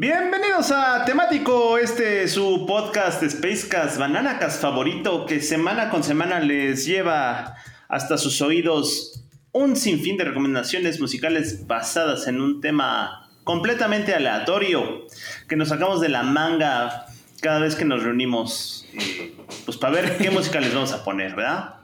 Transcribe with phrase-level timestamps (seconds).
[0.00, 7.56] Bienvenidos a Temático, este su podcast Spacecast, Bananacas favorito, que semana con semana les lleva
[7.88, 15.04] hasta sus oídos un sinfín de recomendaciones musicales basadas en un tema completamente aleatorio
[15.48, 17.06] que nos sacamos de la manga
[17.40, 19.34] cada vez que nos reunimos, eh,
[19.64, 21.74] pues para ver qué música les vamos a poner, ¿verdad?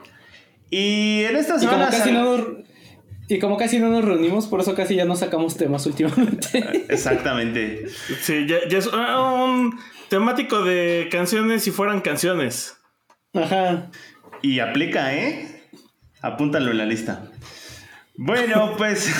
[0.71, 1.89] Y en esta semana...
[1.89, 2.65] Y como casi no
[3.29, 6.87] nos reunimos, por eso casi ya no sacamos temas últimamente.
[6.89, 7.87] Exactamente.
[8.21, 9.79] Sí, ya, es un
[10.09, 12.77] temático de canciones si fueran canciones.
[13.33, 13.91] Ajá.
[14.43, 15.63] Y aplica, ¿eh?
[16.21, 17.31] Apúntalo en la lista.
[18.17, 19.13] Bueno, pues.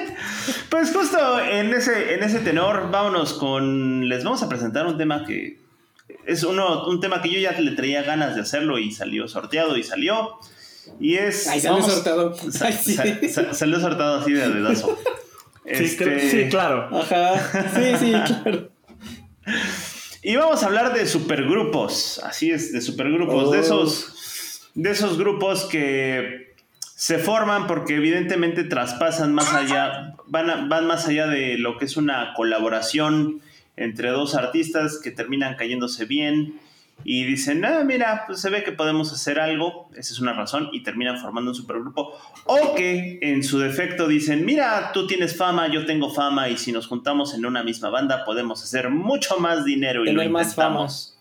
[0.70, 4.08] pues justo en ese, en ese tenor, vámonos con.
[4.08, 5.60] Les vamos a presentar un tema que.
[6.26, 9.76] Es uno, un tema que yo ya le traía ganas de hacerlo y salió sorteado
[9.76, 10.38] y salió.
[11.00, 11.48] Y es.
[11.48, 12.34] Ay, salió sorteado.
[13.52, 14.98] salió sorteado así de dedazo.
[15.64, 16.88] Este, sí, claro.
[16.92, 17.70] Ajá.
[17.74, 18.70] Sí, sí, claro.
[20.22, 22.20] Y vamos a hablar de supergrupos.
[22.24, 23.50] Así es, de supergrupos.
[23.50, 23.60] De oh.
[23.60, 24.70] esos.
[24.74, 26.54] De esos grupos que
[26.94, 30.14] se forman porque evidentemente traspasan más allá.
[30.26, 33.40] Van, van más allá de lo que es una colaboración
[33.76, 36.60] entre dos artistas que terminan cayéndose bien
[37.04, 40.68] y dicen, ah, mira, pues se ve que podemos hacer algo, esa es una razón,
[40.72, 42.12] y terminan formando un supergrupo.
[42.44, 46.72] O que en su defecto dicen, mira, tú tienes fama, yo tengo fama, y si
[46.72, 50.82] nos juntamos en una misma banda podemos hacer mucho más dinero y Tener lo intentamos.
[50.82, 51.11] Más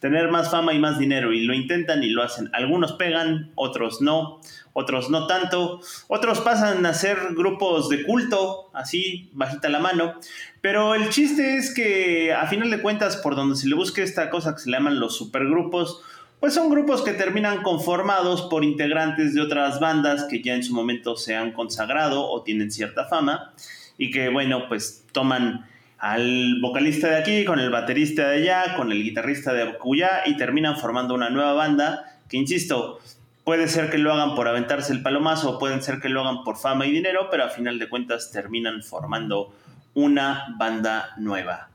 [0.00, 2.50] Tener más fama y más dinero, y lo intentan y lo hacen.
[2.52, 4.40] Algunos pegan, otros no,
[4.72, 10.20] otros no tanto, otros pasan a ser grupos de culto, así, bajita la mano,
[10.60, 14.28] pero el chiste es que a final de cuentas, por donde se le busque esta
[14.28, 16.02] cosa que se le llaman los supergrupos,
[16.40, 20.74] pues son grupos que terminan conformados por integrantes de otras bandas que ya en su
[20.74, 23.54] momento se han consagrado o tienen cierta fama
[23.96, 25.66] y que bueno, pues toman
[25.98, 30.36] al vocalista de aquí con el baterista de allá, con el guitarrista de acullá y
[30.36, 32.98] terminan formando una nueva banda que insisto,
[33.44, 36.42] puede ser que lo hagan por aventarse el palomazo o pueden ser que lo hagan
[36.44, 39.54] por fama y dinero, pero a final de cuentas terminan formando
[39.94, 41.70] una banda nueva.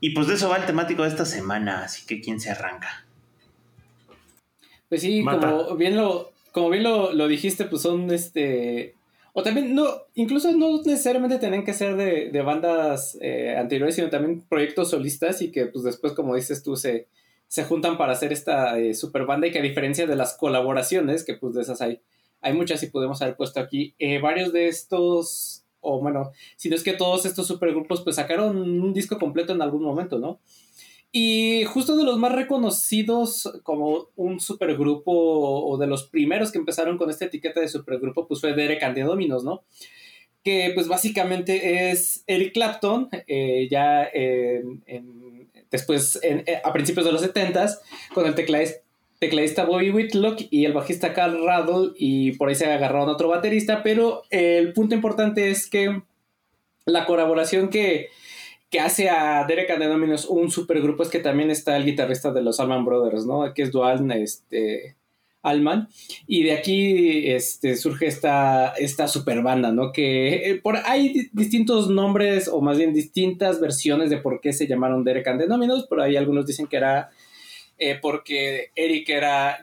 [0.00, 3.04] Y pues de eso va el temático de esta semana, así que ¿quién se arranca?
[4.88, 8.94] Pues sí, como bien lo, como bien lo, dijiste, pues son este.
[9.32, 14.42] O también, no, incluso no necesariamente tienen que ser de, bandas eh, anteriores, sino también
[14.48, 17.08] proyectos solistas y que pues después, como dices tú, se,
[17.46, 21.24] se juntan para hacer esta eh, super banda y que a diferencia de las colaboraciones,
[21.24, 22.00] que pues de esas hay,
[22.40, 26.74] hay muchas y podemos haber puesto aquí, eh, varios de estos o bueno, si no
[26.74, 30.40] es que todos estos supergrupos pues sacaron un disco completo en algún momento, ¿no?
[31.10, 36.98] Y justo de los más reconocidos como un supergrupo o de los primeros que empezaron
[36.98, 39.64] con esta etiqueta de supergrupo pues fue Derek and the Dominos, ¿no?
[40.44, 44.08] Que pues básicamente es Eric Clapton, eh, ya
[45.70, 47.78] después eh, a principios de los 70s,
[48.12, 48.82] con el tecladista
[49.18, 53.82] tecladista Bobby Whitlock y el bajista Carl Raddle y por ahí se agarraron otro baterista,
[53.82, 56.02] pero el punto importante es que
[56.84, 58.08] la colaboración que,
[58.80, 62.60] hace a Derek and the un supergrupo es que también está el guitarrista de los
[62.60, 63.52] Allman Brothers, ¿no?
[63.54, 64.96] Que es Dual este,
[65.42, 65.88] Allman.
[66.26, 69.92] Y de aquí este, surge esta, esta super banda, ¿no?
[69.92, 74.66] Que eh, por, hay distintos nombres o más bien distintas versiones de por qué se
[74.66, 77.10] llamaron Derek and the Por ahí algunos dicen que era
[77.80, 79.60] eh, porque Eric era,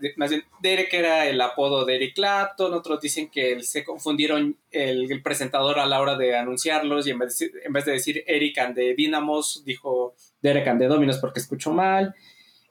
[0.62, 5.86] Derek era el apodo de Eric Clapton, otros dicen que se confundieron el, presentador a
[5.86, 8.96] la hora de anunciarlos y en vez de, en vez de decir Eric and the
[8.96, 12.16] Dynamos, dijo Derek and the Dominos porque escuchó mal.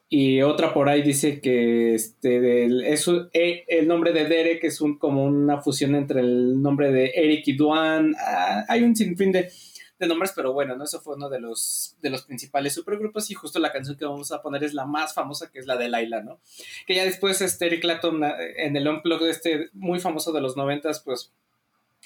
[0.08, 2.84] Y otra por ahí dice que este, el,
[3.32, 7.48] e, el nombre de Derek es un, como una fusión entre el nombre de Eric
[7.48, 8.14] y Duan.
[8.18, 9.50] Ah, hay un sinfín de,
[9.98, 10.84] de nombres, pero bueno, ¿no?
[10.84, 14.32] Eso fue uno de los, de los principales supergrupos y justo la canción que vamos
[14.32, 16.40] a poner es la más famosa, que es la de Laila, ¿no?
[16.86, 18.22] Que ya después este Eric Clapton
[18.56, 21.32] en el unplug este muy famoso de los noventas, pues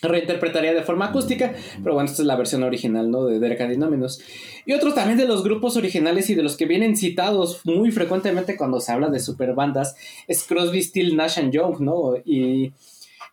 [0.00, 3.24] reinterpretaría de forma acústica, pero bueno, esta es la versión original, ¿no?
[3.24, 4.20] De Derek Andinómenos.
[4.64, 8.56] Y otro también de los grupos originales y de los que vienen citados muy frecuentemente
[8.56, 9.96] cuando se habla de superbandas
[10.28, 12.14] es Crosby, Still, Nash Young, ¿no?
[12.24, 12.72] Y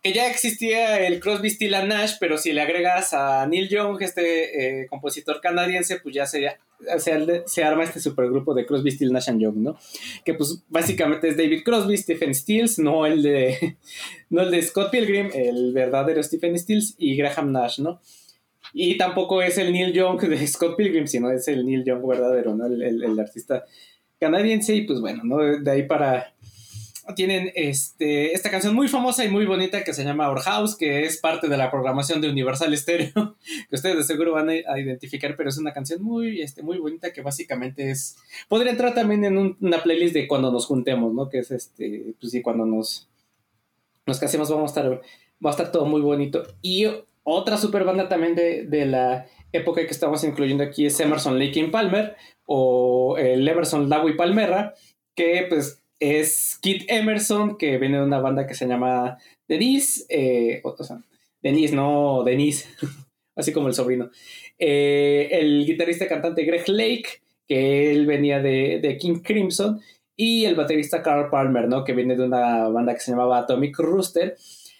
[0.02, 4.82] que ya existía el Crosby, Still Nash, pero si le agregas a Neil Young, este
[4.82, 6.58] eh, compositor canadiense, pues ya sería
[7.46, 9.78] se, arma este supergrupo de Crosby, Stills, Nash Young, ¿no?
[10.24, 13.76] Que pues básicamente es David Crosby, Stephen Stills, no el de,
[14.30, 18.00] no el de Scott Pilgrim, el verdadero Stephen Stills y Graham Nash, ¿no?
[18.72, 22.54] Y tampoco es el Neil Young de Scott Pilgrim, sino es el Neil Young verdadero,
[22.54, 22.66] ¿no?
[22.66, 23.64] El, el artista
[24.18, 25.38] canadiense y pues bueno, ¿no?
[25.38, 26.34] De ahí para
[27.14, 31.04] tienen este, esta canción muy famosa y muy bonita que se llama Our House, que
[31.04, 33.36] es parte de la programación de Universal Stereo,
[33.68, 37.12] que ustedes de seguro van a, identificar, pero es una canción muy, este, muy bonita
[37.12, 38.16] que básicamente es...
[38.48, 41.28] Podría entrar también en una playlist de cuando nos juntemos, ¿no?
[41.28, 43.08] Que es este, pues sí, cuando nos,
[44.04, 45.00] nos casemos vamos a estar,
[45.44, 46.44] va a estar todo muy bonito.
[46.62, 46.86] Y
[47.22, 51.68] otra super banda también de, de la época que estamos incluyendo aquí es Emerson Lake
[51.68, 52.16] Palmer
[52.46, 54.74] o el Emerson Lago y Palmerra,
[55.14, 60.60] que pues es Kit Emerson, que viene de una banda que se llama Denise, eh,
[60.64, 61.00] o, sea,
[61.42, 62.68] Denise, no Denise,
[63.36, 64.10] así como el sobrino.
[64.58, 69.80] Eh, el guitarrista cantante Greg Lake, que él venía de, King Crimson,
[70.16, 71.84] y el baterista Carl Palmer, ¿no?
[71.84, 74.36] Que viene de una banda que se llamaba Atomic Rooster.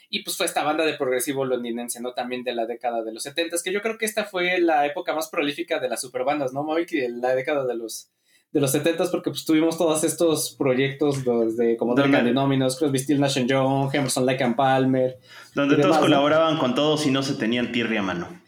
[0.09, 2.15] Y pues fue esta banda de progresivo londinense, ¿no?
[2.15, 5.15] También de la década de los 70, que yo creo que esta fue la época
[5.15, 6.67] más prolífica de las superbandas, ¿no?
[6.89, 8.09] que la década de los
[8.53, 11.25] de los 70 porque pues tuvimos todos estos proyectos
[11.57, 15.19] de, como Duncan Denominos, Crosby, Still, Nash Young, Emerson, Lake and Palmer.
[15.55, 18.47] Donde todos colaboraban con todos y no se tenían tierra a mano.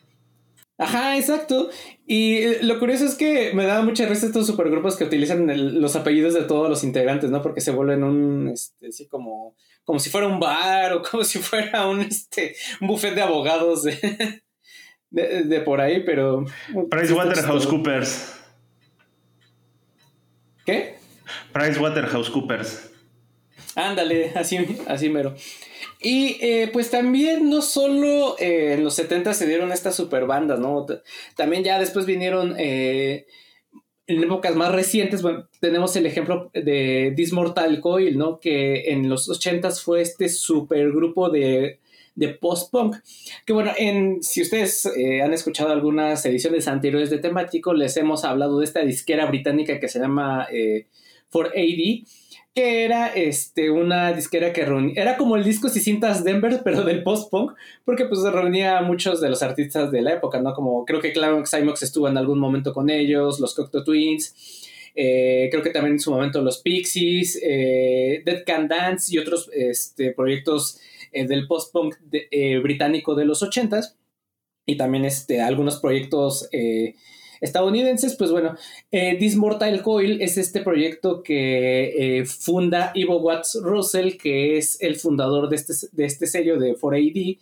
[0.79, 1.71] Ajá, exacto.
[2.07, 5.97] Y eh, lo curioso es que me da mucha risa estos supergrupos que utilizan los
[5.97, 7.43] apellidos de todos los integrantes, ¿no?
[7.43, 11.41] Porque se vuelven un, este, así como, como si fuera un bar o como si
[11.41, 14.43] fuera un, este, un buffet de abogados de,
[15.45, 16.45] de, por ahí, pero...
[16.89, 18.38] PricewaterhouseCoopers.
[20.69, 20.97] ¿Qué?
[21.55, 22.91] PricewaterhouseCoopers.
[23.75, 25.35] Ándale, así, así mero.
[25.99, 30.61] Y eh, pues también no solo eh, en los 70 se dieron estas super bandas,
[30.61, 30.85] ¿no?
[31.37, 33.25] También ya después vinieron eh,
[34.07, 38.39] en épocas más recientes, bueno, tenemos el ejemplo de Dismortal Coil, ¿no?
[38.39, 41.81] Que en los 80 fue este supergrupo de
[42.19, 42.97] de post-punk.
[43.47, 48.25] Que bueno, en, si ustedes eh, han escuchado algunas ediciones anteriores de temático, les hemos
[48.25, 50.89] hablado de esta disquera británica que se llama eh,
[51.33, 52.07] 4AD,
[52.55, 56.83] que era este, una disquera que reunía, era como el disco y cintas Denver, pero
[56.83, 57.53] del post-punk,
[57.85, 60.55] porque pues reunía a muchos de los artistas de la época, ¿no?
[60.55, 64.65] Como creo que Simox estuvo en algún momento con ellos, los Cocteau Twins.
[65.01, 69.49] Eh, creo que también en su momento los Pixies, eh, Dead Can Dance y otros
[69.55, 70.81] este, proyectos
[71.13, 73.95] eh, del post-punk eh, británico de los 80s
[74.67, 76.95] y también este, algunos proyectos eh,
[77.41, 78.57] estadounidenses, pues bueno,
[78.91, 85.49] This Mortal Coil es este proyecto que funda Ivo Watts Russell, que es el fundador
[85.49, 87.39] de este, de este sello de 4AD,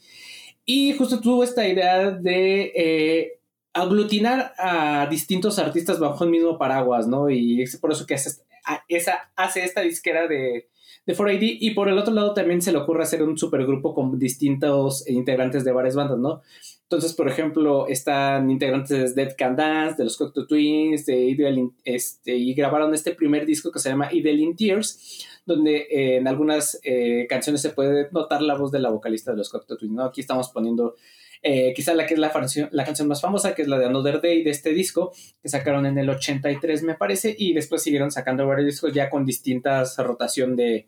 [0.66, 3.38] y justo tuvo esta idea de
[3.76, 7.28] aglutinar a distintos artistas bajo el mismo paraguas, ¿no?
[7.28, 8.42] Y es por eso que hace,
[8.88, 10.68] esa, hace esta disquera de,
[11.04, 11.58] de 4AD.
[11.60, 15.64] Y por el otro lado también se le ocurre hacer un supergrupo con distintos integrantes
[15.64, 16.42] de varias bandas, ¿no?
[16.84, 21.72] Entonces, por ejemplo, están integrantes de Dead Can Dance, de los Cocteau Twins, de Ideal,
[21.84, 26.28] este, y grabaron este primer disco que se llama Ideal in Tears, donde eh, en
[26.28, 29.94] algunas eh, canciones se puede notar la voz de la vocalista de los Cocteau Twins,
[29.94, 30.04] ¿no?
[30.04, 30.94] Aquí estamos poniendo
[31.42, 32.32] eh, quizá la que es la,
[32.70, 35.12] la, canción más famosa, que es la de Another Day de este disco,
[35.42, 39.24] que sacaron en el 83 me parece, y después siguieron sacando varios discos ya con
[39.24, 40.86] distintas rotación de,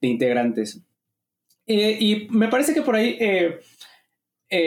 [0.00, 0.80] integrantes.
[1.66, 3.58] Eh, y me parece que por ahí, eh,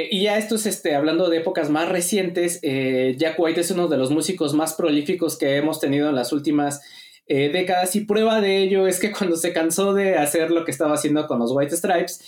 [0.10, 3.98] y ya esto es este, hablando de épocas más recientes, Jack White es uno de
[3.98, 6.82] los músicos más prolíficos que hemos tenido en las últimas
[7.28, 10.96] décadas y prueba de ello es que cuando se cansó de hacer lo que estaba
[10.96, 12.22] haciendo con los White Stripes,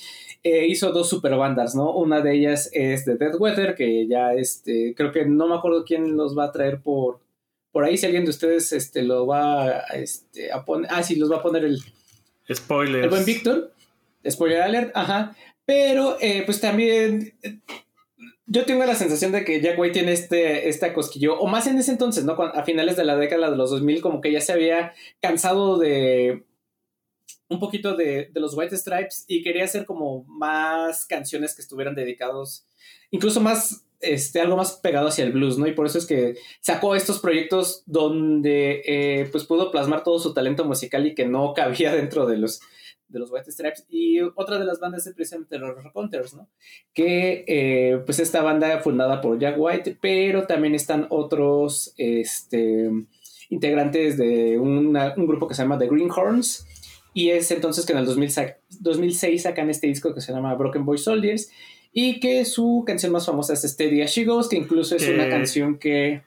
[0.43, 1.93] eh, hizo dos super bandas, ¿no?
[1.93, 5.83] Una de ellas es The Dead Weather, que ya este, creo que no me acuerdo
[5.83, 7.19] quién los va a traer por,
[7.71, 11.31] por ahí, si alguien de ustedes este, lo va este, a poner, ah, sí, los
[11.31, 11.79] va a poner el...
[12.51, 13.03] Spoiler.
[13.03, 13.73] El buen Víctor.
[14.27, 15.35] Spoiler alert, ajá.
[15.65, 17.33] Pero, eh, pues también
[18.47, 21.77] yo tengo la sensación de que Jack White tiene este, este cosquillo, o más en
[21.77, 22.33] ese entonces, ¿no?
[22.33, 26.43] A finales de la década de los 2000, como que ya se había cansado de,
[27.49, 32.67] un poquito de, los White Stripes y quería hacer como más canciones que estuvieran dedicados,
[33.09, 35.67] incluso más, este, algo más pegado hacia el blues, ¿no?
[35.67, 40.33] Y por eso es que sacó estos proyectos donde eh, pues pudo plasmar todo su
[40.33, 42.61] talento musical y que no cabía dentro de los,
[43.07, 43.85] de los White Stripes.
[43.89, 46.47] Y otra de las bandas es precisamente los Hunters, ¿no?
[46.93, 52.91] Que eh, pues esta banda fundada por Jack White, pero también están otros, este
[53.51, 54.93] integrantes de un
[55.25, 56.67] grupo que se llama The Greenhorns,
[57.13, 60.97] y es entonces que en el 2006 sacan este disco que se llama Broken Boy
[60.97, 61.51] Soldiers
[61.91, 65.27] y que su canción más famosa es Steady As She Goes, que incluso es una
[65.29, 66.21] canción que...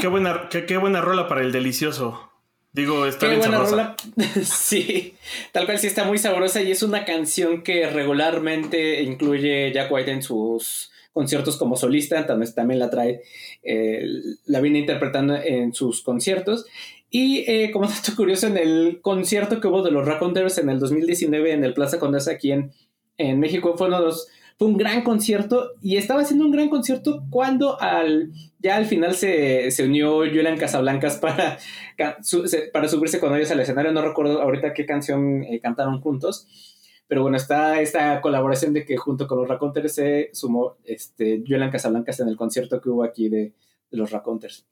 [0.00, 2.30] Qué, buena, qué buena rola para el delicioso.
[2.72, 3.96] Digo, está Qué bien buena sabrosa.
[4.16, 4.24] rola.
[4.44, 5.14] sí,
[5.52, 10.10] tal cual sí está muy sabrosa y es una canción que regularmente incluye Jack White
[10.10, 13.22] en sus conciertos como solista, también, también la trae,
[13.64, 14.06] eh,
[14.46, 16.66] la viene interpretando en sus conciertos.
[17.10, 20.78] Y eh, como dato curioso, en el concierto que hubo de los Raconteurs en el
[20.78, 22.72] 2019 en el Plaza Condesa aquí en,
[23.18, 24.28] en México, fue uno de los
[24.60, 29.14] fue un gran concierto y estaba haciendo un gran concierto cuando al, ya al final
[29.14, 31.56] se, se unió Julian Casablancas para,
[32.72, 33.90] para subirse con ellos al escenario.
[33.90, 36.46] No recuerdo ahorita qué canción eh, cantaron juntos,
[37.08, 41.70] pero bueno, está esta colaboración de que junto con los Raconteurs se sumó este, Julian
[41.70, 43.54] Casablancas en el concierto que hubo aquí de,
[43.90, 44.66] de los Raconteurs.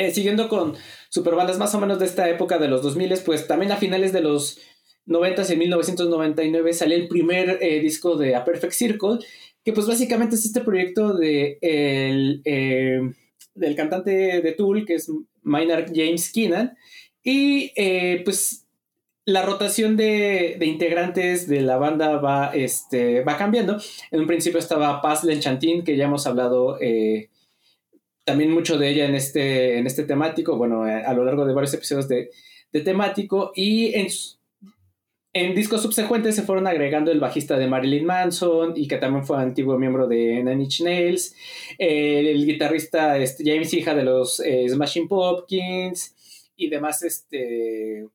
[0.00, 0.76] Eh, siguiendo con
[1.08, 4.20] superbandas más o menos de esta época de los 2000, pues también a finales de
[4.20, 4.60] los
[5.06, 9.18] 90 en 1999 salió el primer eh, disco de A Perfect Circle,
[9.64, 13.00] que pues básicamente es este proyecto de el, eh,
[13.56, 15.10] del cantante de Tool, que es
[15.42, 16.76] Maynard James Keenan,
[17.24, 17.72] y
[18.24, 18.66] pues
[19.24, 23.78] la rotación de, integrantes de la banda va, este, va cambiando.
[24.12, 26.78] En un principio estaba Paz Lenchantin, que ya hemos hablado
[28.28, 31.72] también mucho de ella en este, en este temático, bueno, a lo largo de varios
[31.72, 32.30] episodios de,
[32.70, 33.94] de temático, y
[35.32, 39.38] en discos subsecuentes se fueron agregando el bajista de Marilyn Manson y que también fue
[39.38, 41.34] antiguo miembro de Nine Inch Nails,
[41.78, 46.14] el, el guitarrista este, James Hija de los eh, Smashing Pumpkins
[46.54, 48.08] y demás este,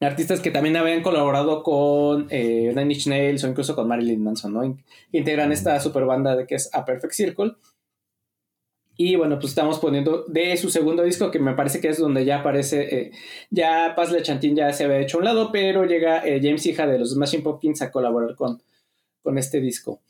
[0.00, 4.52] artistas que también habían colaborado con eh, Nine Inch Nails o incluso con Marilyn Manson,
[4.52, 4.78] ¿no?
[5.10, 7.54] Integran esta super banda que es A Perfect Circle.
[8.96, 12.24] Y bueno, pues estamos poniendo de su segundo disco, que me parece que es donde
[12.24, 13.12] ya aparece, eh,
[13.50, 16.64] ya Paz Le Chantín ya se había hecho a un lado, pero llega eh, James
[16.66, 18.62] Hija de los Smashing Pumpkins a colaborar con,
[19.22, 20.00] con este disco.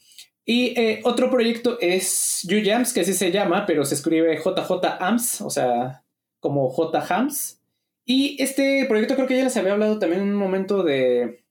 [0.45, 4.71] Y eh, otro proyecto es You Jams, que así se llama, pero se escribe JJ
[5.01, 6.05] Ams, o sea,
[6.39, 7.63] como J Hams.
[8.05, 11.43] Y este proyecto creo que ya les había hablado también en un momento de,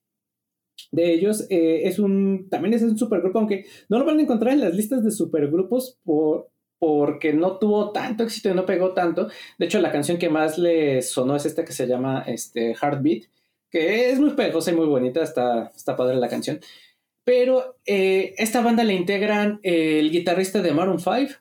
[0.92, 1.48] de ellos.
[1.50, 5.04] Es un, también es un supergrupo, aunque no lo van a encontrar en las listas
[5.04, 6.53] de supergrupos por,
[6.86, 9.30] porque no tuvo tanto éxito y no pegó tanto.
[9.58, 13.24] De hecho, la canción que más le sonó es esta que se llama este, Heartbeat,
[13.72, 16.60] que es muy pegosa y muy bonita, está, está padre la canción.
[17.24, 21.40] Pero eh, esta banda le integran el guitarrista de Maroon 5,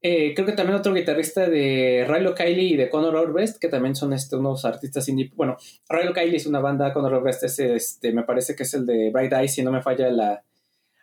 [0.00, 3.94] eh, creo que también otro guitarrista de Rilo Kiley y de Conor Orbest, que también
[3.94, 5.32] son este, unos artistas indie.
[5.34, 5.58] Bueno,
[5.90, 9.10] Rilo Kiley es una banda, Conor Orbest es este, me parece que es el de
[9.10, 10.42] Bright Eyes, si no me falla la,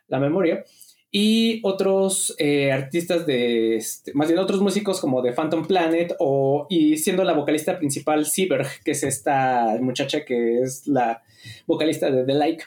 [0.08, 0.66] la memoria
[1.12, 6.68] y otros eh, artistas de, este, más bien otros músicos como de Phantom Planet o,
[6.70, 11.24] y siendo la vocalista principal Sieberg, que es esta muchacha que es la
[11.66, 12.63] vocalista de The Like.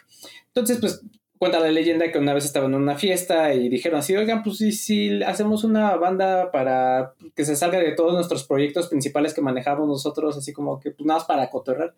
[0.47, 1.01] Entonces, pues
[1.37, 4.57] cuenta la leyenda que una vez estaban en una fiesta y dijeron así, oigan, pues
[4.57, 9.41] si, si hacemos una banda para que se salga de todos nuestros proyectos principales que
[9.41, 11.95] manejamos nosotros, así como que pues nada más para cotorrar.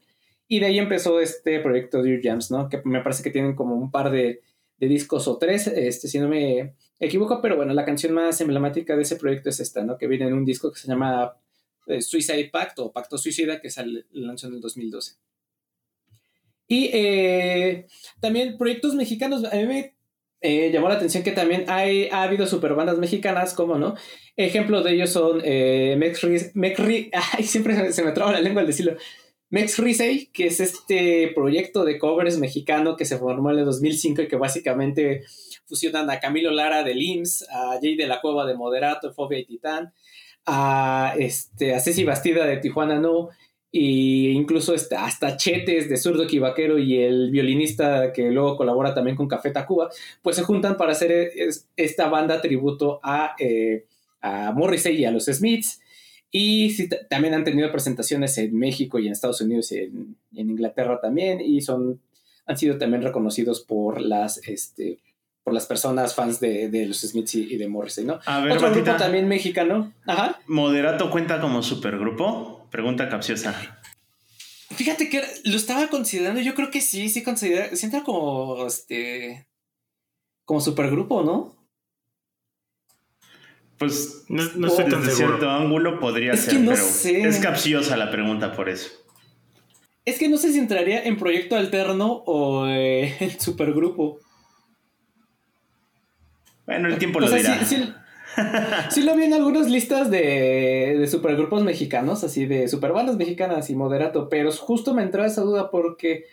[0.48, 2.70] Y de ahí empezó este proyecto de Jams, ¿no?
[2.70, 4.42] Que me parece que tienen como un par de
[4.77, 8.96] de discos o tres, este, si no me equivoco, pero bueno, la canción más emblemática
[8.96, 9.98] de ese proyecto es esta, ¿no?
[9.98, 11.38] Que viene en un disco que se llama
[11.88, 15.15] eh, Suicide Pact o Pacto Suicida, que sale, lanzó en el 2012.
[16.67, 17.88] Y eh,
[18.20, 19.96] también proyectos mexicanos, a mí me
[20.41, 23.96] eh, llamó la atención que también hay, ha habido superbandas mexicanas, como no?
[24.36, 26.79] Ejemplo de ellos son eh, Mex, Mex,
[27.34, 28.98] ay, siempre se me traba la lengua al decirlo.
[29.50, 34.24] Mex Risey, que es este proyecto de covers mexicano que se formó en el 2005
[34.24, 35.24] y que básicamente
[35.66, 39.46] fusionan a Camilo Lara de LIMS, a Jay de la Cueva de Moderato, Fobia y
[39.46, 39.94] Titán,
[40.46, 43.30] a, este, a Ceci Bastida de Tijuana No,
[43.72, 49.18] e incluso este, hasta Chetes de Zurdo Quivaquero y el violinista que luego colabora también
[49.18, 49.90] con Café Tacuba,
[50.22, 53.86] pues se juntan para hacer es, esta banda tributo a, eh,
[54.22, 55.82] a Morrissey y a los Smiths.
[56.38, 60.50] Y sí, también han tenido presentaciones en México y en Estados Unidos y en, en,
[60.50, 61.39] Inglaterra también.
[61.39, 62.01] Y son,
[62.46, 65.00] han sido también reconocidos por las, este,
[65.46, 68.20] por las personas fans de, de los Smiths y, y, de Morrissey, ¿no?
[68.25, 69.94] A ver, Otro Batita, grupo también mexicano.
[70.06, 70.42] Ajá.
[70.48, 72.68] ¿Moderato cuenta como supergrupo?
[72.70, 73.80] Pregunta capciosa.
[74.72, 76.42] Fíjate que lo estaba considerando.
[76.42, 77.74] Yo creo que sí, sí considera.
[77.77, 79.48] Sienta como este.
[80.44, 81.56] Como supergrupo, ¿no?
[83.77, 85.38] Pues no, no estoy tan desde seguro.
[85.38, 87.22] cierto ángulo podría Es ser, que no pero sé.
[87.27, 88.89] es capciosa la pregunta por eso.
[90.05, 94.20] Es que no sé si entraría en proyecto alterno o eh, en supergrupo.
[96.65, 97.65] Bueno, el tiempo O lo sea, dirá.
[97.65, 97.94] sí, sí-
[98.89, 103.75] sí lo vi en algunas listas de, de supergrupos mexicanos, así de superbandas mexicanas y
[103.75, 106.25] Moderato, pero justo me entraba esa duda porque,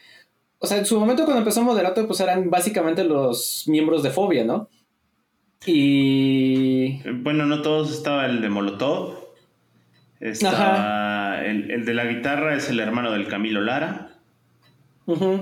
[0.59, 4.45] o sea, en su momento cuando empezó Moderato, pues eran básicamente los miembros de Fobia,
[4.45, 4.69] ¿no?
[5.67, 7.01] Y...
[7.11, 9.19] Bueno, no todos estaba el de Molotov.
[10.21, 14.13] Está el, el de la guitarra es el hermano del Camilo Lara.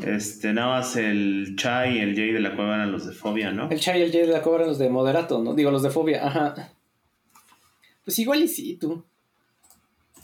[0.06, 3.52] Este, nada más el Chai y el Jay de la Cueva eran los de Fobia,
[3.52, 3.68] ¿no?
[3.70, 5.54] El Chai y el Jay de la Cueva eran los de Moderato, ¿no?
[5.54, 6.72] Digo, los de Fobia, ajá.
[8.04, 9.04] Pues igual y sí, tú.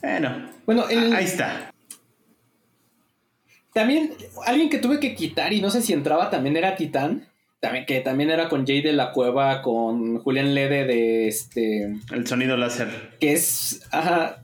[0.03, 1.71] Bueno, bueno ahí está.
[3.75, 4.15] También,
[4.47, 7.29] alguien que tuve que quitar y no sé si entraba también era Titán.
[7.61, 11.95] También, que también era con Jay de la Cueva, con Julián Lede de este.
[12.13, 12.89] El sonido láser.
[13.19, 13.83] Que es.
[13.91, 14.43] Ajá.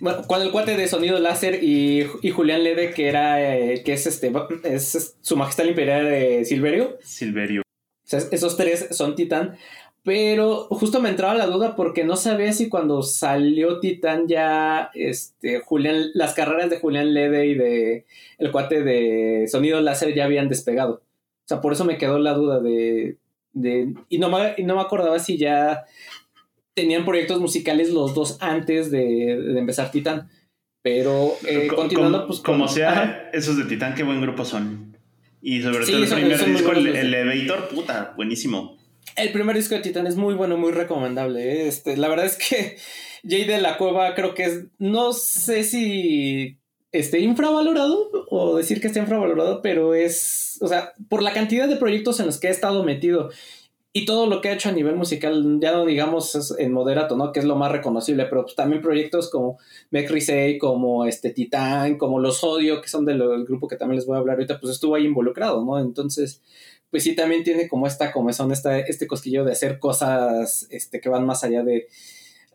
[0.00, 2.04] Bueno, con el cuate de sonido láser y,
[2.34, 4.32] Julián Lede, que era, eh, que es este,
[4.64, 6.98] es su majestad imperial de Silverio.
[7.02, 7.62] Silverio.
[7.62, 9.56] O sea, esos tres son Titán.
[10.02, 15.60] Pero justo me entraba la duda porque no sabía si cuando salió Titán ya, este,
[15.60, 18.04] Julián, las carreras de Julián Lede y de
[18.36, 21.00] el cuate de sonido láser ya habían despegado.
[21.44, 23.18] O sea, por eso me quedó la duda de,
[23.52, 25.84] de y, no me, y no me acordaba si ya
[26.74, 30.28] tenían proyectos musicales los dos antes de, empezar Titán.
[30.82, 32.40] Pero eh, continuando, pues.
[32.40, 34.96] Como, sea, esos de Titán, qué buen grupo son.
[35.40, 38.76] Y sobre todo el primer disco, el, Elevator, puta, buenísimo.
[39.16, 41.42] El primer disco de Titán es muy bueno, muy recomendable.
[41.42, 41.68] ¿eh?
[41.68, 42.76] Este, la verdad es que
[43.28, 44.64] Jay de la Cueva creo que es.
[44.78, 46.58] No sé si
[46.94, 50.58] esté infravalorado o decir que esté infravalorado, pero es.
[50.60, 53.30] O sea, por la cantidad de proyectos en los que he estado metido
[53.92, 57.32] y todo lo que ha hecho a nivel musical, ya no digamos en moderato, ¿no?
[57.32, 59.58] Que es lo más reconocible, pero pues también proyectos como
[59.90, 64.16] Mecrisei, como este Titán, como Los Odio, que son del, grupo que también les voy
[64.16, 65.78] a hablar ahorita, pues estuvo ahí involucrado, ¿no?
[65.78, 66.42] Entonces,
[66.90, 71.08] pues sí también tiene como esta comezón, esta, este cosquillo de hacer cosas este, que
[71.08, 71.88] van más allá de,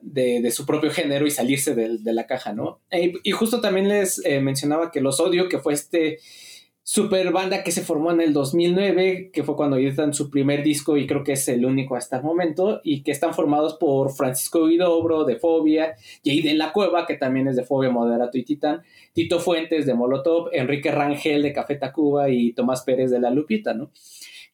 [0.01, 2.79] de, su propio género y salirse de, la caja, ¿no?
[2.91, 6.19] E, y justo también les eh, mencionaba que Los Odio, que fue este
[6.91, 10.97] super banda que se formó en el 2009, que fue cuando editan su primer disco
[10.97, 14.65] y creo que es el único hasta el momento, y que están formados por Francisco
[14.65, 15.93] Guidobro de Fobia,
[16.25, 18.81] Jay de la Cueva, que también es de Fobia, Moderato y Titán,
[19.13, 23.75] Tito Fuentes de Molotov, Enrique Rangel de Café Tacuba y Tomás Pérez de La Lupita,
[23.75, 23.91] ¿no?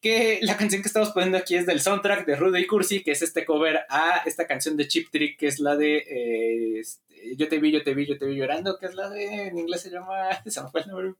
[0.00, 3.22] Que la canción que estamos poniendo aquí es del soundtrack de Rudy Cursi, que es
[3.22, 7.48] este cover a esta canción de Chip Trick, que es la de eh, este, Yo
[7.48, 9.80] te vi, yo te vi, yo te vi llorando, que es la de, en inglés
[9.80, 11.14] se llama, se me fue el nombre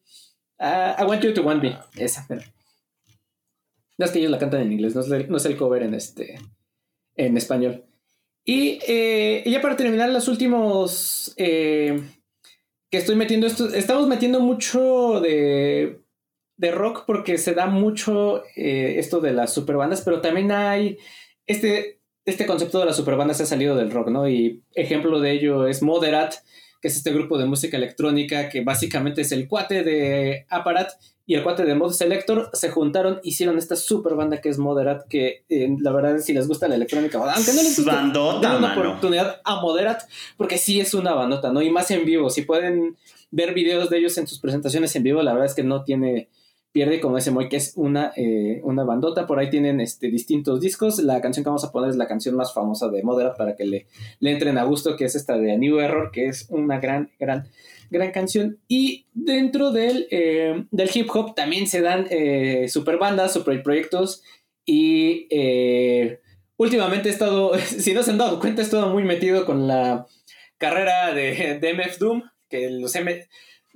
[0.59, 1.79] Ah, I Want You to Want Me.
[1.97, 2.43] Esa, pero.
[3.99, 6.39] No es que ellos la cantan en inglés, no es, el, cover en este.
[7.15, 7.85] en español.
[8.45, 11.35] Y eh, ya para terminar, los últimos.
[11.37, 12.01] Eh,
[12.91, 13.73] que estoy metiendo esto.
[13.73, 16.01] Estamos metiendo mucho de.
[16.57, 20.99] De rock porque se da mucho eh, esto de las superbandas, pero también hay.
[21.47, 24.29] Este, este concepto de las superbandas ha salido del rock, ¿no?
[24.29, 26.35] Y ejemplo de ello es Moderat
[26.81, 30.91] que es este grupo de música electrónica que básicamente es el cuate de Apparat
[31.29, 35.09] y el cuate de Mod Selector, se juntaron, hicieron esta super banda que es Moderat,
[35.09, 38.73] que eh, la verdad si les gusta la electrónica, aunque no les gusta, bandota, una
[38.73, 40.03] oportunidad a Moderat,
[40.37, 41.63] porque sí es una bandota, ¿no?
[41.63, 42.97] Y más en vivo, si pueden
[43.33, 46.29] ver videos de ellos en sus presentaciones en vivo, la verdad es que no tiene
[46.77, 49.27] pierde, como ese Moy, que es una, eh, una bandota.
[49.27, 50.99] Por ahí tienen este, distintos discos.
[50.99, 53.65] La canción que vamos a poner es la canción más famosa de Moderat para que
[53.65, 53.87] le,
[54.21, 57.49] le entren a gusto, que es esta de New Error, que es una gran, gran,
[57.89, 58.59] gran canción.
[58.69, 64.23] Y dentro del, eh, del hip hop también se dan eh, super bandas, super proyectos.
[64.67, 65.29] Y
[66.59, 70.07] últimamente he estado, si no se han dado cuenta, he estado muy metido con la
[70.59, 73.27] carrera de, de MF Doom, que los M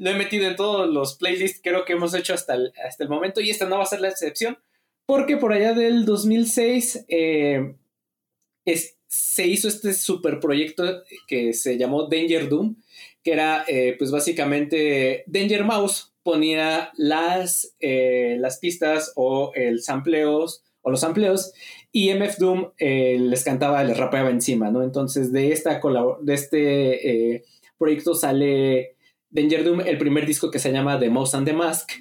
[0.00, 3.10] lo he metido en todos los playlists creo que hemos hecho hasta el, hasta el
[3.10, 4.58] momento y esta no va a ser la excepción
[5.04, 7.74] porque por allá del 2006 eh,
[9.06, 12.76] se hizo este super proyecto que se llamó Danger Doom,
[13.22, 20.62] que era eh, pues básicamente Danger Mouse ponía las, eh, las pistas o el sampleos
[20.80, 21.52] o los sampleos
[21.92, 24.82] y MF Doom les cantaba, les rapeaba encima, ¿no?
[24.82, 25.78] Entonces de, esta
[26.22, 27.44] de este
[27.76, 28.96] proyecto sale
[29.30, 31.92] Danger Doom, el primer disco que se llama The Mouse and the Mask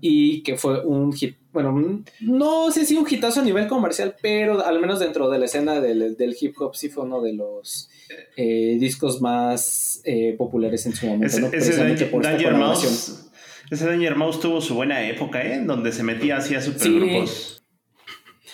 [0.00, 4.64] y que fue un hit, bueno, no sé si un hitazo a nivel comercial, pero
[4.64, 7.90] al menos dentro de la escena del, hip hop sí fue uno de los
[8.36, 11.36] eh, discos más eh, populares en su momento.
[11.52, 13.28] Ese, Danger, Mouse,
[13.70, 15.62] ese Danger Mouse tuvo su buena época, ¿eh?
[15.64, 17.60] Donde se metía hacia supergrupos.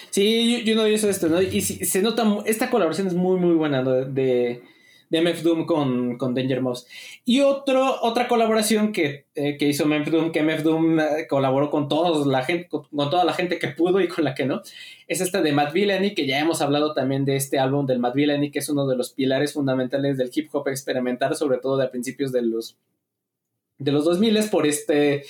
[0.09, 1.43] Sí, yo, no hice esto, ¿no?
[1.43, 4.63] Y se nota, esta colaboración es muy, muy buena, de
[5.15, 6.87] de MF Doom con, con Danger Mouse.
[7.25, 11.71] Y otro, otra colaboración que, eh, que hizo MF Doom, que MF Doom eh, colaboró
[11.71, 14.63] con, todos la gente, con, toda la gente que pudo y con la que no,
[15.07, 18.15] es esta de Matt Villani, que ya hemos hablado también de este álbum del Matt
[18.15, 21.89] Villani, que es uno de los pilares fundamentales del hip hop experimental, sobre todo de
[21.89, 22.77] principios de los,
[23.79, 25.25] de los 2000 por este,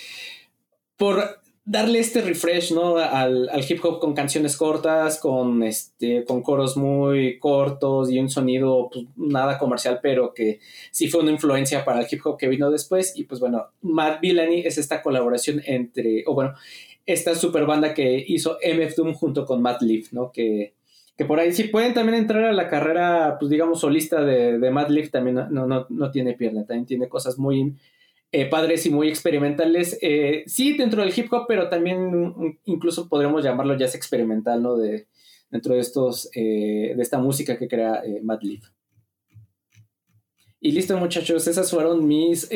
[0.97, 2.99] por darle este refresh, ¿no?
[2.99, 8.29] Al, al, hip hop con canciones cortas, con, este, con coros muy cortos y un
[8.29, 12.49] sonido pues, nada comercial, pero que sí fue una influencia para el hip hop que
[12.49, 13.17] vino después.
[13.17, 16.55] Y pues bueno, Matt Villani es esta colaboración entre, o bueno,
[17.07, 20.33] esta super banda que hizo MF Doom junto con Matt Leaf, ¿no?
[20.33, 20.75] Que,
[21.17, 24.71] que por ahí sí pueden también entrar a la carrera, pues digamos, solista de, de
[24.71, 27.75] Matt Leaf, también no, no, no tiene pierna, también tiene cosas muy
[28.37, 29.97] eh, padres y muy experimentales.
[30.03, 34.77] Eh, sí, dentro del hip hop, pero también incluso podríamos llamarlo jazz experimental, ¿no?
[34.77, 35.07] De,
[35.51, 38.65] dentro de estos, eh, de esta música que crea Matt Leaf.
[40.59, 42.49] Y listo, muchachos, esas fueron mis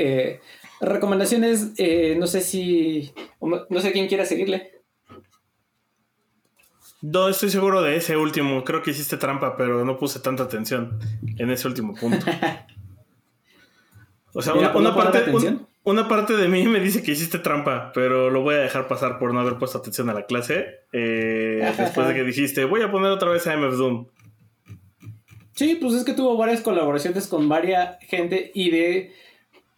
[0.80, 1.74] recomendaciones.
[2.18, 4.72] no sé si, no sé quién quiera seguirle.
[7.02, 8.64] No estoy seguro de ese último.
[8.64, 10.98] Creo que hiciste trampa, pero no puse tanta atención
[11.36, 12.26] en ese último punto.
[14.34, 15.24] O sea, una, parte,
[15.88, 19.18] una parte de mí me dice que hiciste trampa, pero lo voy a dejar pasar
[19.18, 20.66] por no haber puesto atención a la clase.
[20.92, 24.06] Eh, después de que dijiste, voy a poner otra vez a MF Doom.
[25.54, 29.12] Sí, pues es que tuvo varias colaboraciones con varias gente y de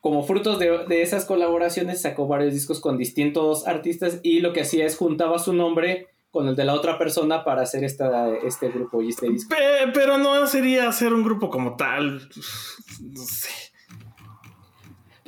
[0.01, 4.87] como frutos de, esas colaboraciones sacó varios discos con distintos artistas y lo que hacía
[4.87, 9.03] es juntaba su nombre con el de la otra persona para hacer esta, este grupo
[9.03, 9.55] y este disco.
[9.95, 12.29] pero no sería hacer un grupo como tal.
[13.01, 13.71] No sé.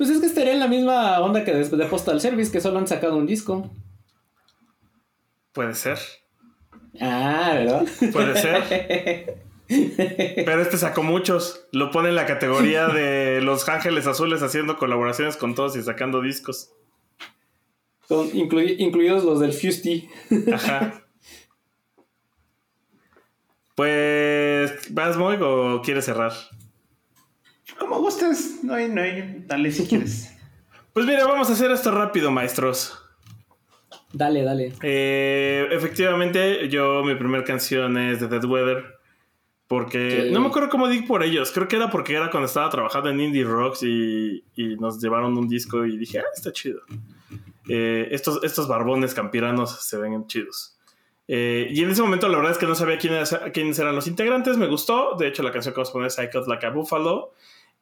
[0.03, 2.77] Pues es que estaría en la misma onda que después de Postal Service, que solo
[2.77, 3.71] han sacado un disco.
[5.53, 5.97] Puede ser.
[6.99, 7.85] Ah, ¿verdad?
[8.11, 9.45] Puede ser.
[10.45, 11.67] Pero este sacó muchos.
[11.71, 16.19] Lo pone en la categoría de Los Ángeles Azules haciendo colaboraciones con todos y sacando
[16.19, 16.73] discos.
[18.05, 20.09] Son incluidos los del Fusty.
[20.53, 20.99] Ajá.
[23.75, 26.33] Pues, ¿vas Moig o quieres cerrar?
[27.79, 29.43] Como gustes, no hay, no hay.
[29.47, 30.29] Dale si quieres.
[30.93, 32.95] Pues mira, vamos a hacer esto rápido, maestros.
[34.11, 34.73] Dale, dale.
[34.83, 38.99] Eh, efectivamente, yo mi primera canción es de Dead Weather.
[39.67, 41.51] Porque no me acuerdo cómo di por ellos.
[41.51, 44.43] Creo que era porque era cuando estaba trabajando en Indie Rocks y,
[44.79, 46.81] nos llevaron un disco y dije, ah, está chido.
[47.67, 50.77] Eh, estos, estos barbones campiranos se ven chidos.
[51.27, 54.05] Eh, y en ese momento la verdad es que no sabía quiénes, quiénes eran los
[54.05, 54.57] integrantes.
[54.57, 55.15] Me gustó.
[55.17, 57.33] De hecho, la canción que vamos a poner es I Cut Like a Buffalo.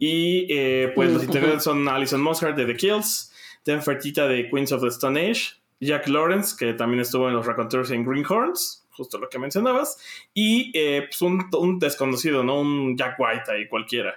[0.01, 3.31] Y eh, pues los integrantes son Alison Mosshart de The Kills,
[3.63, 7.45] Dan Fertita de Queens of the Stone Age, Jack Lawrence, que también estuvo en los
[7.45, 9.99] Raconteurs en Greenhorns, justo lo que mencionabas,
[10.33, 12.61] y eh, pues un, desconocido, ¿no?
[12.61, 14.15] Un Jack White ahí cualquiera,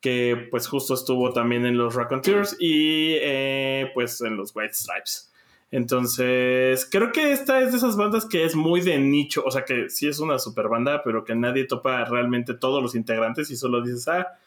[0.00, 5.30] que pues justo estuvo también en los Raconteurs y eh, pues en los White Stripes.
[5.70, 9.66] Entonces, creo que esta es de esas bandas que es muy de nicho, o sea
[9.66, 13.56] que sí es una super banda, pero que nadie topa realmente todos los integrantes y
[13.56, 14.38] solo dices, ah,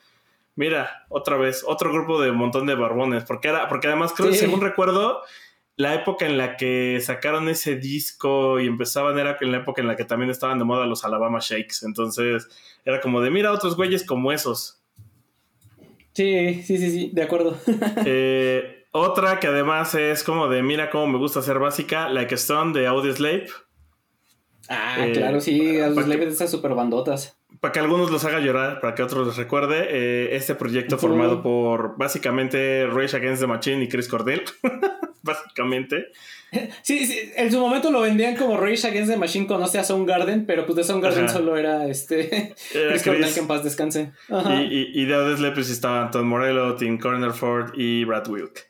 [0.55, 4.29] mira, otra vez, otro grupo de un montón de barbones, porque era, porque además creo,
[4.29, 5.21] que según recuerdo,
[5.75, 9.87] la época en la que sacaron ese disco y empezaban era en la época en
[9.87, 12.47] la que también estaban de moda los Alabama Shakes, entonces
[12.83, 14.81] era como de, mira, otros güeyes como esos.
[16.13, 17.57] Sí, sí, sí, sí, de acuerdo.
[18.05, 22.35] Eh, otra que además es como de, mira cómo me gusta ser básica, Like a
[22.35, 23.47] Stone de Audioslave.
[24.67, 28.79] Ah, claro, sí, Audioslave es de esas super bandotas para que algunos los haga llorar,
[28.79, 33.83] para que otros les recuerde, eh, este proyecto formado por básicamente Rage Against the Machine
[33.83, 34.43] y Chris Cordell,
[35.21, 36.07] básicamente.
[36.81, 40.45] Sí, sí, en su momento lo vendían como Rage Against the Machine conoce a Soundgarden,
[40.45, 44.11] pero pues de Soundgarden solo era este Chris, Cordell que en paz descanse.
[44.69, 48.68] Y, y, de Odesle pues estaban Tom Morello, Tim Cornerford y Brad Wilk.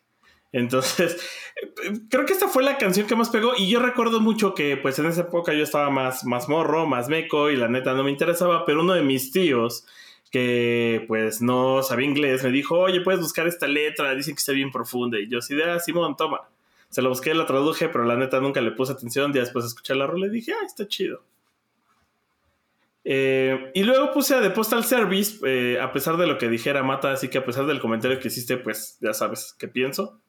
[0.52, 1.18] Entonces,
[2.10, 4.98] creo que esta fue la canción que más pegó y yo recuerdo mucho que pues
[5.00, 8.12] en esa época yo estaba más, más morro, más meco y la neta no me
[8.12, 9.86] interesaba, pero uno de mis tíos
[10.32, 14.52] que pues no sabía inglés me dijo, oye, puedes buscar esta letra, dicen que está
[14.52, 16.42] bien profunda y yo así de, ah, Simón, toma.
[16.90, 19.94] Se lo busqué, la traduje, pero la neta nunca le puse atención, ya después escuché
[19.94, 21.24] la rola y dije, ah, está chido.
[23.04, 26.84] Eh, y luego puse a The Postal Service, eh, a pesar de lo que dijera
[26.84, 30.20] Mata, así que a pesar del comentario que hiciste, pues ya sabes qué pienso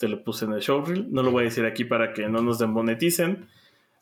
[0.00, 1.08] te lo puse en el showreel.
[1.10, 3.46] No lo voy a decir aquí para que no nos demoneticen.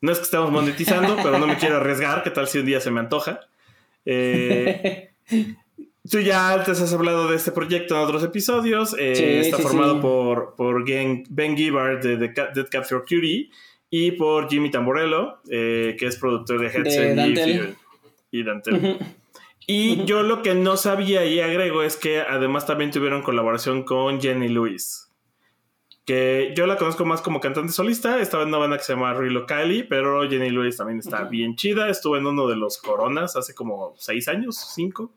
[0.01, 2.23] No es que estemos monetizando, pero no me quiero arriesgar.
[2.23, 3.41] ¿Qué tal si un día se me antoja?
[4.07, 5.11] Eh,
[6.09, 8.95] tú ya antes has hablado de este proyecto en otros episodios.
[8.97, 13.51] Eh, está formado por, por Ben Gibbard de, Dead Cat for Cutie
[13.91, 17.77] y por Jimmy Tamborello, eh, que es productor de Headset
[18.31, 18.99] y, Dante.
[19.67, 24.21] Y yo lo que no sabía y agrego es que además también tuvieron colaboración con
[24.21, 25.08] Jenny Lewis
[26.09, 29.13] que yo la conozco más como cantante solista, estaba en una banda que se llama
[29.13, 33.37] Rilo Kylie, pero Jenny Lewis también está bien chida, estuvo en uno de los Coronas
[33.37, 35.13] hace como seis años, cinco,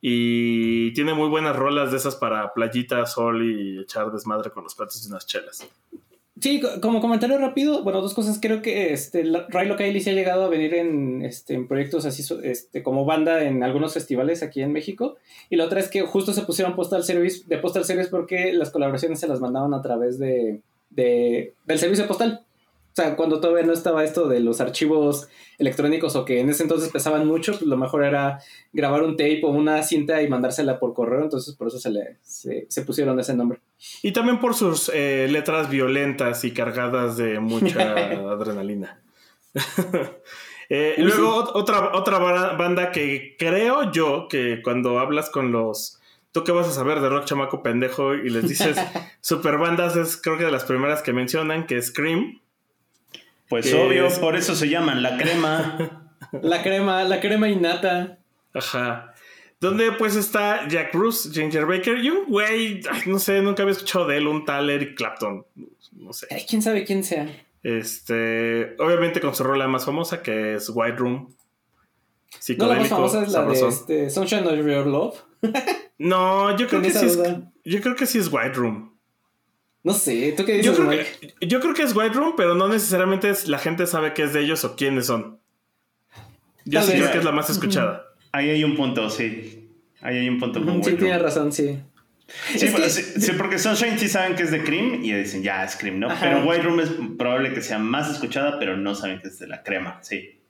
[0.00, 4.76] y tiene muy buenas rolas de esas para playita, sol y echar desmadre con los
[4.76, 5.68] platos y unas chelas.
[6.42, 8.40] Sí, como comentario rápido, bueno, dos cosas.
[8.42, 12.24] Creo que este, Rilo Kiley se ha llegado a venir en, este, en proyectos así
[12.42, 15.14] este, como banda en algunos festivales aquí en México.
[15.50, 18.70] Y la otra es que justo se pusieron Postal Service, de Postal Service porque las
[18.70, 22.44] colaboraciones se las mandaban a través de, de del servicio postal.
[22.92, 25.26] O sea, cuando todavía no estaba esto de los archivos
[25.56, 29.40] electrónicos o que en ese entonces pesaban mucho, pues lo mejor era grabar un tape
[29.44, 33.34] o una cinta y mandársela por correo, entonces por eso se le se, pusieron ese
[33.34, 33.60] nombre.
[34.02, 37.92] Y también por sus eh, letras violentas y cargadas de mucha
[38.30, 39.00] adrenalina.
[40.68, 45.98] eh, luego otra, otra banda que creo yo que cuando hablas con los...
[46.30, 48.14] ¿Tú qué vas a saber de rock chamaco pendejo?
[48.14, 48.76] Y les dices
[49.22, 52.41] super bandas, es creo que de las primeras que mencionan, que es Scream.
[53.52, 56.08] Pues obvio, por eso se llaman la crema.
[56.40, 58.18] la crema, la crema innata.
[58.54, 59.12] Ajá.
[59.60, 64.06] Donde pues está Jack Bruce, Ginger Baker y un güey, no sé, nunca había escuchado
[64.06, 65.44] de él, un tal Eric Clapton.
[65.92, 66.28] No sé.
[66.48, 67.28] ¿Quién sabe quién sea?
[67.62, 71.34] Este, obviamente con su rola más famosa que es White Room.
[72.56, 75.16] No, la más famosa es la de este, Sunshine of Your Love.
[75.98, 77.18] no, yo creo que sí es,
[77.66, 78.91] yo creo que sí es White Room.
[79.84, 80.76] No sé, ¿tú qué dices?
[80.76, 81.04] Yo creo,
[81.40, 84.22] que, yo creo que es White Room, pero no necesariamente es, la gente sabe qué
[84.22, 85.40] es de ellos o quiénes son.
[86.64, 88.06] Yo sí creo que es la más escuchada.
[88.30, 89.68] Ahí hay un punto, sí.
[90.00, 91.78] Ahí hay un punto con Sí, tiene razón, sí.
[92.56, 95.98] Sí, sí, porque Sunshine sí saben que es de Cream y dicen, ya, es Cream,
[95.98, 96.08] ¿no?
[96.20, 99.48] Pero White Room es probable que sea más escuchada, pero no saben que es de
[99.48, 100.41] la crema, sí.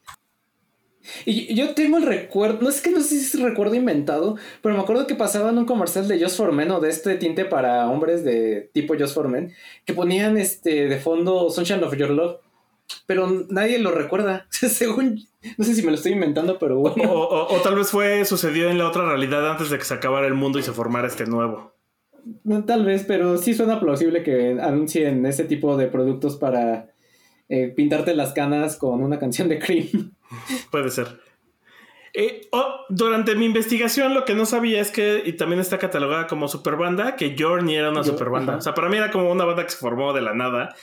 [1.24, 4.74] Y yo tengo el recuerdo, no es que no sé si es recuerdo inventado, pero
[4.74, 7.88] me acuerdo que pasaban un comercial de Just for Men o de este tinte para
[7.90, 9.52] hombres de tipo Just for Men,
[9.84, 12.36] que ponían este de fondo Sunshine of Your Love,
[13.06, 15.20] pero nadie lo recuerda, según,
[15.56, 17.10] no sé si me lo estoy inventando, pero bueno.
[17.12, 20.34] O, tal vez fue, sucedió en la otra realidad antes de que se acabara el
[20.34, 21.72] mundo y se formara este nuevo.
[22.44, 26.92] No, tal vez, pero sí suena plausible que anuncien ese tipo de productos para
[27.48, 30.14] eh, pintarte las canas con una canción de Cream.
[30.70, 31.20] Puede ser.
[32.14, 36.26] Eh, oh, durante mi investigación lo que no sabía es que, y también está catalogada
[36.26, 38.56] como superbanda, que Journey era una superbanda.
[38.56, 40.74] O sea, para mí era como una banda que se formó de la nada.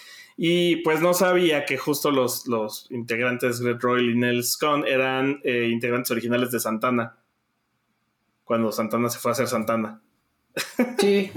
[0.41, 5.67] Y pues no sabía que justo los, los integrantes Red Royal y Scone eran eh,
[5.69, 7.17] integrantes originales de Santana.
[8.45, 10.01] Cuando Santana se fue a hacer Santana.
[10.97, 11.31] Sí.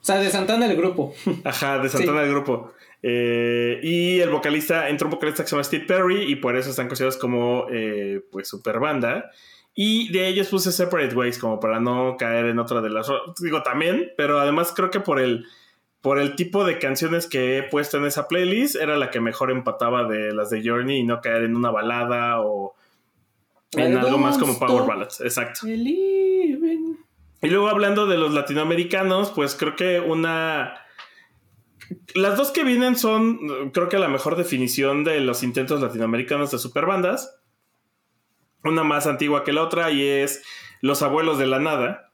[0.00, 1.14] O sea, de Santana el grupo.
[1.44, 2.72] Ajá, de Santana el grupo.
[3.02, 6.70] Eh, y el vocalista, entró un vocalista que se llama Steve Perry y por eso
[6.70, 9.30] están considerados como eh, pues super banda.
[9.74, 13.06] Y de ellos puse Separate Ways como para no caer en otra de las...
[13.40, 15.46] Digo también, pero además creo que por el,
[16.00, 19.52] por el tipo de canciones que he puesto en esa playlist era la que mejor
[19.52, 22.74] empataba de las de Journey y no caer en una balada o
[23.72, 25.20] en algo más como Power Ballads.
[25.20, 25.60] Exacto.
[25.68, 26.56] Y
[27.42, 30.74] luego hablando de los latinoamericanos, pues creo que una
[32.14, 36.58] las dos que vienen son, creo que la mejor definición de los intentos latinoamericanos de
[36.58, 37.40] superbandas.
[38.64, 40.42] Una más antigua que la otra y es
[40.80, 42.12] Los Abuelos de la Nada,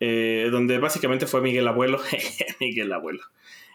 [0.00, 2.00] eh, donde básicamente fue Miguel Abuelo,
[2.60, 3.22] Miguel Abuelo,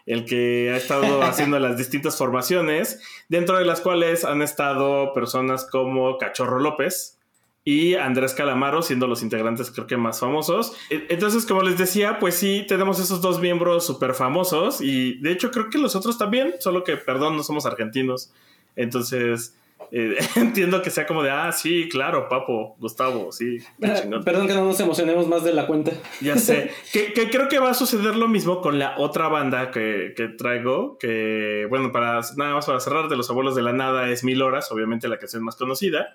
[0.04, 5.68] el que ha estado haciendo las distintas formaciones, dentro de las cuales han estado personas
[5.70, 7.15] como Cachorro López,
[7.66, 10.74] y Andrés Calamaro siendo los integrantes creo que más famosos.
[10.88, 15.32] E, entonces, como les decía, pues sí, tenemos esos dos miembros súper famosos y de
[15.32, 18.32] hecho creo que los otros también, solo que, perdón, no somos argentinos.
[18.76, 19.56] Entonces,
[19.90, 23.58] eh, entiendo que sea como de, ah, sí, claro, Papo, Gustavo, sí.
[23.80, 25.90] Perdón que no nos emocionemos más de la cuenta.
[26.20, 26.70] Ya sé.
[26.92, 30.98] que, creo que va a suceder lo mismo con la otra banda que, que, traigo,
[30.98, 34.40] que, bueno, para nada más para cerrar, de los abuelos de la nada es Mil
[34.40, 36.14] Horas, obviamente la canción más conocida.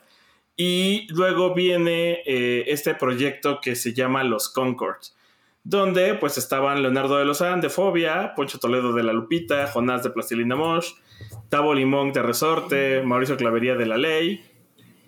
[0.56, 5.16] Y luego viene eh, este proyecto que se llama Los Concords,
[5.64, 10.10] donde pues estaban Leonardo de Lozán de Fobia, Poncho Toledo de La Lupita, Jonás de
[10.10, 10.92] Plastilina Mosh,
[11.50, 14.44] Tabo Limón de Resorte, Mauricio Clavería de La Ley,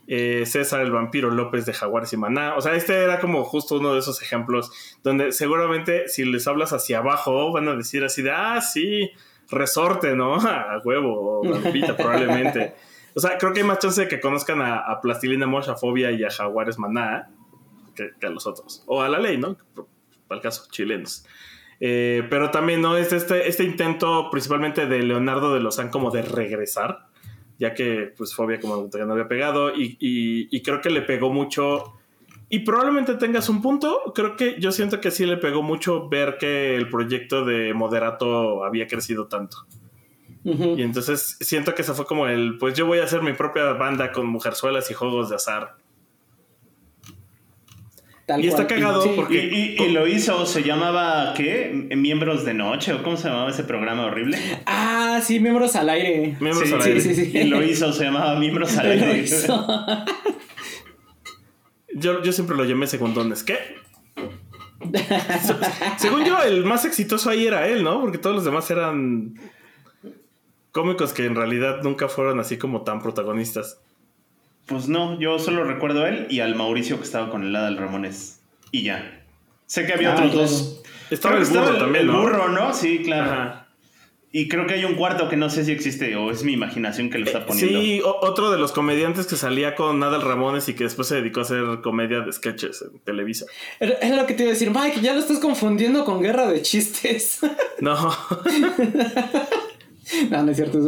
[0.08, 2.56] eh, César el Vampiro López de Jaguares y Maná.
[2.56, 4.71] O sea, este era como justo uno de esos ejemplos
[5.03, 9.12] donde seguramente si les hablas hacia abajo van a decir así de, ah, sí,
[9.49, 10.36] Resorte, ¿no?
[10.36, 12.73] A huevo, Lupita probablemente.
[13.15, 16.12] O sea, creo que hay más chance de que conozcan a, Plastilina Mosh, a Fobia
[16.12, 17.30] y a Jaguares Maná
[17.95, 18.84] que, a los otros.
[18.88, 19.56] O a la ley, ¿no?
[20.28, 21.26] Para el caso, chilenos.
[21.80, 22.97] Eh, pero también, ¿no?
[22.97, 27.08] Es este, este intento principalmente de Leonardo de Lozán como de regresar,
[27.60, 31.30] ya que pues Fobia como que no había pegado y, y, creo que le pegó
[31.32, 31.93] mucho.
[32.49, 36.38] Y probablemente tengas un punto, creo que yo siento que sí le pegó mucho ver
[36.39, 39.65] que el proyecto de Moderato había crecido tanto.
[40.43, 43.73] Y entonces siento que eso fue como el, pues yo voy a hacer mi propia
[43.73, 45.77] banda con mujerzuelas y juegos de azar.
[48.38, 49.75] y está cagado porque...
[49.79, 51.88] Y, lo hizo, se llamaba, ¿qué?
[51.95, 52.91] ¿Miembros de Noche?
[52.93, 54.38] ¿O cómo se llamaba ese programa horrible?
[54.65, 56.36] Ah, sí, Miembros al Aire.
[56.41, 56.99] Miembros al Aire.
[56.99, 59.25] Sí, sí, y lo hizo, se llamaba Miembros al Aire.
[61.95, 63.43] yo, yo siempre lo llamé segundones.
[63.43, 63.58] ¿Qué?
[65.97, 68.01] Según yo, el más exitoso ahí era él, ¿no?
[68.01, 69.36] Porque todos los demás eran
[70.73, 73.79] cómicos que en realidad nunca fueron así como tan protagonistas.
[74.65, 77.77] Pues no, yo solo recuerdo a él y al Mauricio que estaba con el Adal
[77.77, 78.41] Ramones.
[78.71, 79.23] Y ya.
[79.67, 80.83] Sé que había ah, otros dos.
[81.09, 82.13] Estaba el burro también, ¿no?
[82.13, 82.73] El burro, ¿no?
[82.73, 83.62] Sí, claro.
[84.36, 87.12] Y creo que hay un cuarto que no sé si existe o es mi imaginación
[87.12, 87.79] que lo está eh, poniendo.
[87.79, 91.41] Sí, otro de los comediantes que salía con Nadal Ramones y que después se dedicó
[91.41, 93.45] a hacer comedia de sketches en Televisa.
[93.79, 96.63] Es lo que te iba a decir, Mike, ya lo estás confundiendo con Guerra de
[96.63, 97.41] Chistes.
[97.79, 97.95] No.
[100.29, 100.79] No, no es cierto.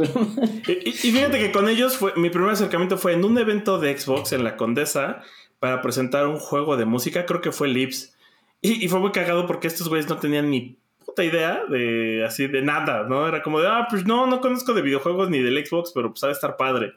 [0.67, 4.33] y, fíjate que con ellos fue, mi primer acercamiento fue en un evento de Xbox
[4.33, 5.21] en la Condesa
[5.59, 8.15] para presentar un juego de música, creo que fue Lips.
[8.61, 12.61] Y, fue muy cagado porque estos güeyes no tenían ni puta idea de así de
[12.61, 13.27] nada, ¿no?
[13.27, 16.21] Era como de, ah, pues no, no conozco de videojuegos ni del Xbox, pero pues
[16.21, 16.93] sabe estar padre.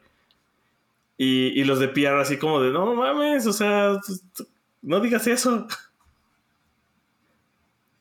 [1.19, 3.99] Y, y los de PR así como de, no mames, o sea,
[4.83, 5.67] no digas eso.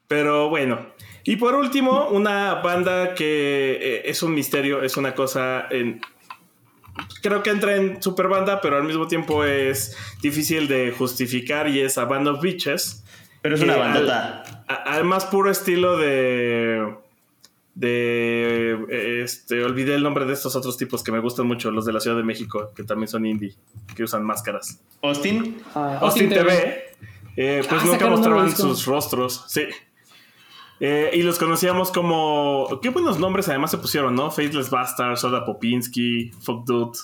[0.08, 0.80] Pero bueno,
[1.28, 6.00] y por último, una banda que eh, es un misterio, es una cosa en...
[7.22, 11.82] Creo que entra en super banda, pero al mismo tiempo es difícil de justificar y
[11.82, 13.04] es a Band of Beaches.
[13.42, 14.64] Pero es una bandota.
[14.70, 16.96] Al, más puro estilo de...
[17.76, 19.22] De...
[19.22, 22.00] Este, olvidé el nombre de estos otros tipos que me gustan mucho, los de la
[22.00, 23.54] Ciudad de México, que también son indie,
[23.98, 24.80] que usan máscaras.
[25.02, 25.58] Austin.
[25.76, 26.86] Ah, Austin, TV.
[27.36, 29.44] Eh, pues ah, nunca mostraban sus rostros.
[29.50, 29.64] Sí.
[30.80, 32.80] Eh, y los conocíamos como.
[32.82, 34.30] Qué buenos nombres además se pusieron, ¿no?
[34.30, 36.98] Faceless Bastard, Soda Popinski, Fuck Dude.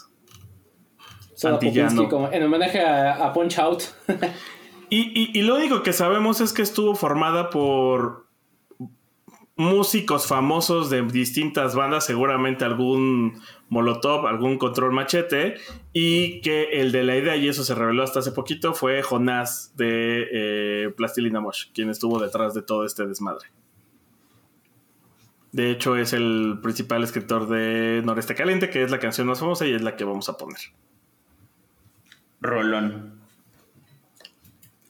[1.33, 3.83] Soda Popinski, como en homenaje a, Punch Out.
[4.89, 8.27] y, y, lo único que sabemos es que estuvo formada por
[9.55, 15.55] músicos famosos de distintas bandas, seguramente algún Molotov, algún Control Machete,
[15.93, 19.73] y que el de la idea, y eso se reveló hasta hace poquito, fue Jonás
[19.75, 23.47] de eh, Plastilina Mosh, quien estuvo detrás de todo este desmadre.
[25.53, 29.67] De hecho, es el principal escritor de Noreste Caliente, que es la canción más famosa
[29.67, 30.59] y es la que vamos a poner.
[32.41, 33.21] Rolón.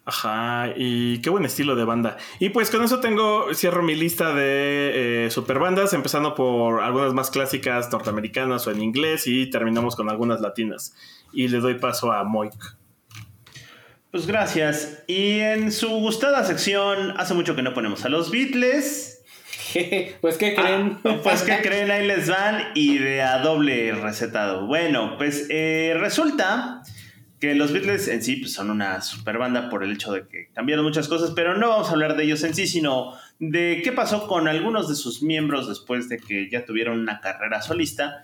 [0.06, 2.16] Ajá, y qué buen estilo de banda.
[2.40, 7.30] Y pues con eso tengo, cierro mi lista de eh, superbandas, empezando por algunas más
[7.30, 10.96] clásicas norteamericanas o en inglés y terminamos con algunas latinas.
[11.34, 12.54] Y le doy paso a Moik.
[14.12, 15.04] Pues gracias.
[15.08, 19.13] Y en su gustada sección, hace mucho que no ponemos a los Beatles.
[20.22, 21.00] Pues ¿qué creen?
[21.04, 21.92] Ah, pues ¿qué creen?
[21.92, 24.68] Ahí les van y de a doble recetado.
[24.68, 26.84] Bueno, pues eh, resulta
[27.40, 30.50] que los Beatles en sí pues, son una super banda por el hecho de que
[30.54, 33.92] cambiaron muchas cosas, pero no vamos a hablar de ellos en sí, sino de qué
[33.92, 38.24] pasó con algunos de sus miembros después de que ya tuvieron una carrera solista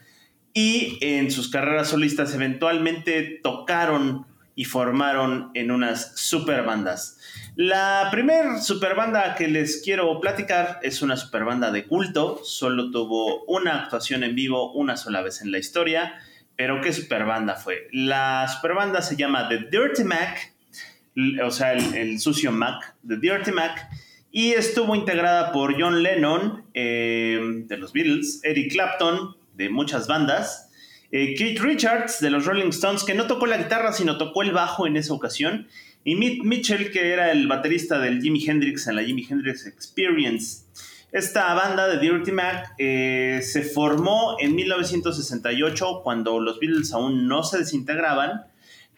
[0.54, 7.18] y en sus carreras solistas eventualmente tocaron y formaron en unas super bandas.
[7.62, 13.84] La primer superbanda que les quiero platicar es una superbanda de culto, solo tuvo una
[13.84, 16.22] actuación en vivo una sola vez en la historia,
[16.56, 17.90] pero ¿qué superbanda fue?
[17.92, 20.54] La superbanda se llama The Dirty Mac,
[21.44, 23.90] o sea, el, sucio Mac, The Dirty Mac,
[24.32, 30.70] y estuvo integrada por John Lennon eh, de los Beatles, Eric Clapton de muchas bandas,
[31.12, 34.54] eh, Keith Richards de los Rolling Stones, que no tocó la guitarra, sino tocó el
[34.54, 35.68] bajo en esa ocasión,
[36.04, 40.64] y Mick Mitchell, que era el baterista del Jimi Hendrix en la Jimi Hendrix Experience.
[41.12, 47.44] Esta banda de Dirty Mac eh, se formó en 1968 cuando los Beatles aún no
[47.44, 48.44] se desintegraban,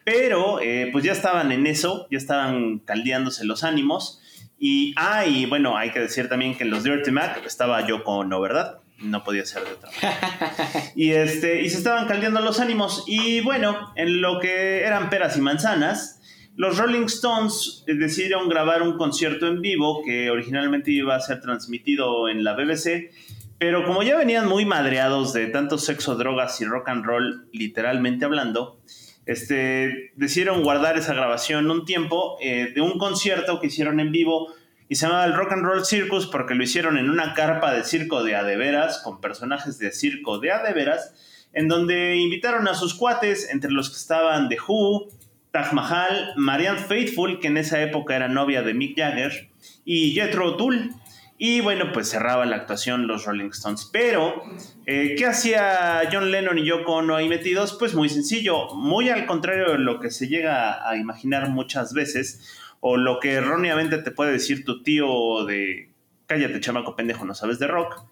[0.04, 4.20] pero eh, pues ya estaban en eso, ya estaban caldeándose los ánimos.
[4.58, 8.04] Y, ah, y bueno, hay que decir también que en los Dirty Mac estaba yo
[8.04, 8.78] con no, ¿verdad?
[8.98, 10.92] No podía ser de otra manera.
[10.94, 13.04] y, este, y se estaban caldeando los ánimos.
[13.06, 16.21] Y bueno, en lo que eran peras y manzanas,
[16.56, 21.40] los Rolling Stones eh, decidieron grabar un concierto en vivo que originalmente iba a ser
[21.40, 23.10] transmitido en la BBC,
[23.58, 28.24] pero como ya venían muy madreados de tanto sexo, drogas y rock and roll, literalmente
[28.24, 28.80] hablando,
[29.24, 34.52] este, decidieron guardar esa grabación un tiempo eh, de un concierto que hicieron en vivo
[34.88, 37.84] y se llamaba el Rock and Roll Circus porque lo hicieron en una carpa de
[37.84, 41.14] circo de adeveras con personajes de circo de adeveras
[41.52, 45.08] en donde invitaron a sus cuates, entre los que estaban The Who,
[45.52, 49.50] Taj Mahal, Marianne Faithful, que en esa época era novia de Mick Jagger,
[49.84, 50.90] y Jethro Tull.
[51.38, 53.88] Y bueno, pues cerraba la actuación los Rolling Stones.
[53.92, 54.42] Pero,
[54.86, 57.76] eh, ¿qué hacía John Lennon y Yoko Ono ahí metidos?
[57.78, 62.58] Pues muy sencillo, muy al contrario de lo que se llega a imaginar muchas veces.
[62.84, 65.92] o lo que erróneamente te puede decir tu tío de
[66.26, 68.06] cállate chamaco pendejo, no sabes de rock.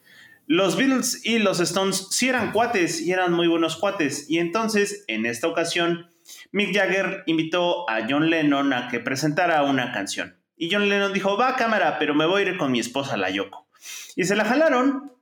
[0.47, 4.29] Los Beatles y los Stones sí eran cuates y eran muy buenos cuates.
[4.29, 6.09] Y entonces, en esta ocasión,
[6.53, 10.37] Mick Jagger invitó a John Lennon a que presentara una canción.
[10.57, 13.31] Y John Lennon dijo, va cámara, pero me voy a ir con mi esposa, la
[13.31, 13.67] Yoko.
[14.15, 15.13] Y se la jalaron.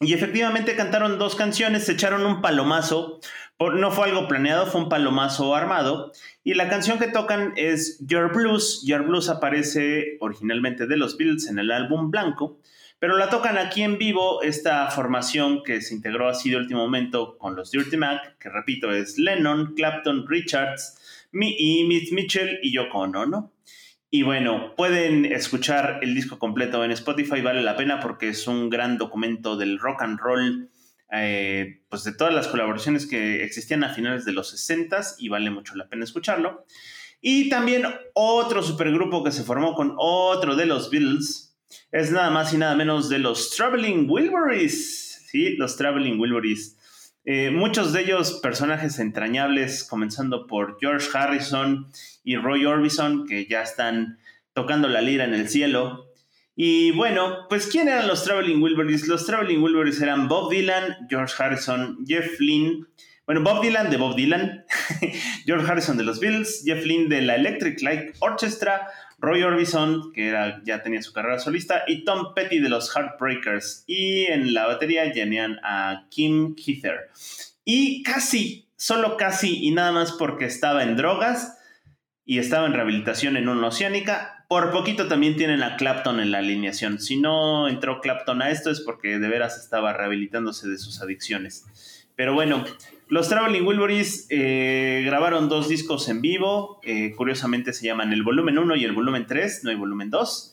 [0.00, 3.20] Y efectivamente cantaron dos canciones, se echaron un palomazo.
[3.60, 6.10] no fue algo planeado, fue un palomazo armado.
[6.42, 8.82] Y la canción que tocan es Your Blues.
[8.84, 12.58] Your Blues aparece originalmente de los Beatles en el álbum blanco.
[13.04, 17.36] Pero la tocan aquí en vivo esta formación que se integró así de último momento
[17.36, 23.00] con los Dirty Mac, que repito es Lennon, Clapton, Richards, y Mitch Mitchell y Yoko
[23.00, 23.52] Ono, ¿no?
[24.08, 28.70] Y bueno, pueden escuchar el disco completo en Spotify, vale la pena porque es un
[28.70, 30.70] gran documento del rock and roll,
[31.12, 35.50] eh, pues de todas las colaboraciones que existían a finales de los 60 y vale
[35.50, 36.64] mucho la pena escucharlo.
[37.20, 37.84] Y también
[38.14, 41.53] otro supergrupo que se formó con otro de los Beatles,
[41.92, 45.26] es nada más y nada menos de los Traveling Wilburys.
[45.28, 46.76] Sí, los Traveling Wilburys.
[47.26, 51.88] Eh, muchos de ellos personajes entrañables, comenzando por George Harrison
[52.22, 54.18] y Roy Orbison, que ya están
[54.52, 56.10] tocando la lira en el cielo.
[56.56, 59.08] Y bueno, pues ¿quién eran los Traveling Wilburys?
[59.08, 62.84] Los Traveling Wilburys eran Bob Dylan, George Harrison, Jeff Lynne.
[63.26, 64.64] Bueno, Bob Dylan de Bob Dylan,
[65.46, 68.86] George Harrison de los Beatles, Jeff Lynne de la Electric Light Orchestra,
[69.24, 70.32] Roy Orbison, que
[70.64, 73.84] ya tenía su carrera solista, y Tom Petty de los Heartbreakers.
[73.86, 77.10] Y en la batería tenían a Kim Heather.
[77.64, 81.58] Y casi, solo casi, y nada más porque estaba en drogas
[82.26, 86.38] y estaba en rehabilitación en una oceánica, por poquito también tienen a Clapton en la
[86.38, 87.00] alineación.
[87.00, 92.06] Si no entró Clapton a esto es porque de veras estaba rehabilitándose de sus adicciones.
[92.14, 92.64] Pero bueno,
[93.08, 98.58] los Traveling Wilburys eh, grabaron dos discos en vivo, eh, curiosamente se llaman el volumen
[98.58, 100.50] 1 y el volumen 3, no hay volumen 2.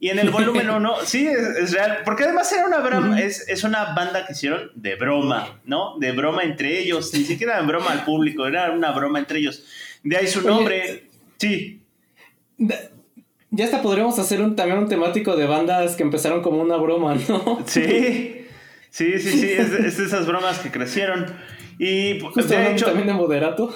[0.00, 3.62] Y en el volumen 1, sí, es, real, porque además era una broma, es, es,
[3.62, 5.96] una banda que hicieron de broma, ¿no?
[5.98, 9.64] De broma entre ellos, ni siquiera de broma al público, era una broma entre ellos.
[10.02, 11.80] De ahí su nombre, sí.
[13.50, 17.14] Ya hasta podríamos hacer un, también un temático de bandas que empezaron como una broma,
[17.28, 17.62] ¿no?
[17.66, 18.46] Sí,
[18.90, 21.26] sí, sí, sí, es es de esas bromas que crecieron.
[21.78, 23.74] Y pues, de hecho, también de moderato.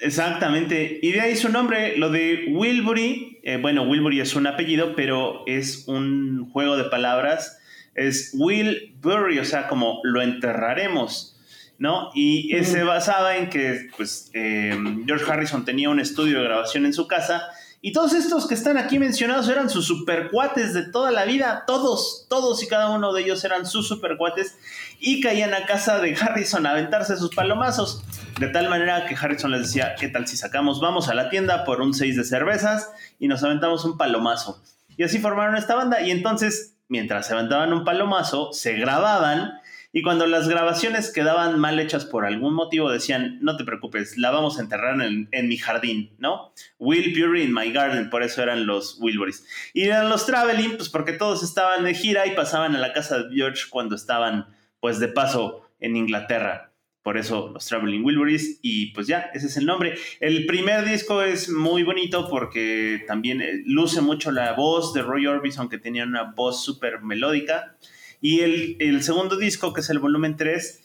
[0.00, 0.98] Exactamente.
[1.00, 3.40] Y de ahí su nombre, lo de Wilbury.
[3.42, 7.58] Eh, bueno, Wilbury es un apellido, pero es un juego de palabras.
[7.94, 11.38] Es Wilbury, o sea, como lo enterraremos,
[11.78, 12.10] ¿no?
[12.14, 14.76] Y se basaba en que, pues, eh,
[15.06, 17.42] George Harrison tenía un estudio de grabación en su casa
[17.84, 21.64] y todos estos que están aquí mencionados eran sus supercuates de toda la vida.
[21.66, 24.56] Todos, todos y cada uno de ellos eran sus supercuates
[25.04, 28.04] y caían a casa de Harrison a aventarse sus palomazos.
[28.38, 30.80] De tal manera que Harrison les decía, ¿qué tal si sacamos?
[30.80, 32.88] Vamos a la tienda por un 6 de cervezas
[33.18, 34.62] y nos aventamos un palomazo.
[34.96, 36.00] Y así formaron esta banda.
[36.02, 39.54] Y entonces, mientras se aventaban un palomazo, se grababan
[39.92, 44.30] y cuando las grabaciones quedaban mal hechas por algún motivo, decían, no te preocupes, la
[44.30, 46.52] vamos a enterrar en, mi jardín, ¿no?
[46.78, 49.44] Will Bury in my garden, por eso eran los Wilburys.
[49.74, 53.18] Y eran los Traveling, pues porque todos estaban de gira y pasaban a la casa
[53.18, 54.46] de George cuando estaban,
[54.82, 56.72] pues de paso en Inglaterra.
[57.04, 59.94] Por eso los Traveling Wilburys y pues ya, ese es el nombre.
[60.18, 65.28] El primer disco es muy bonito porque también eh, luce mucho la voz de Roy
[65.28, 67.76] Orbison, que tenía una voz súper melódica.
[68.20, 70.82] Y el, segundo disco, que es el volumen 3,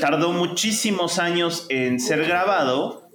[0.00, 3.10] tardó muchísimos años en ser grabado.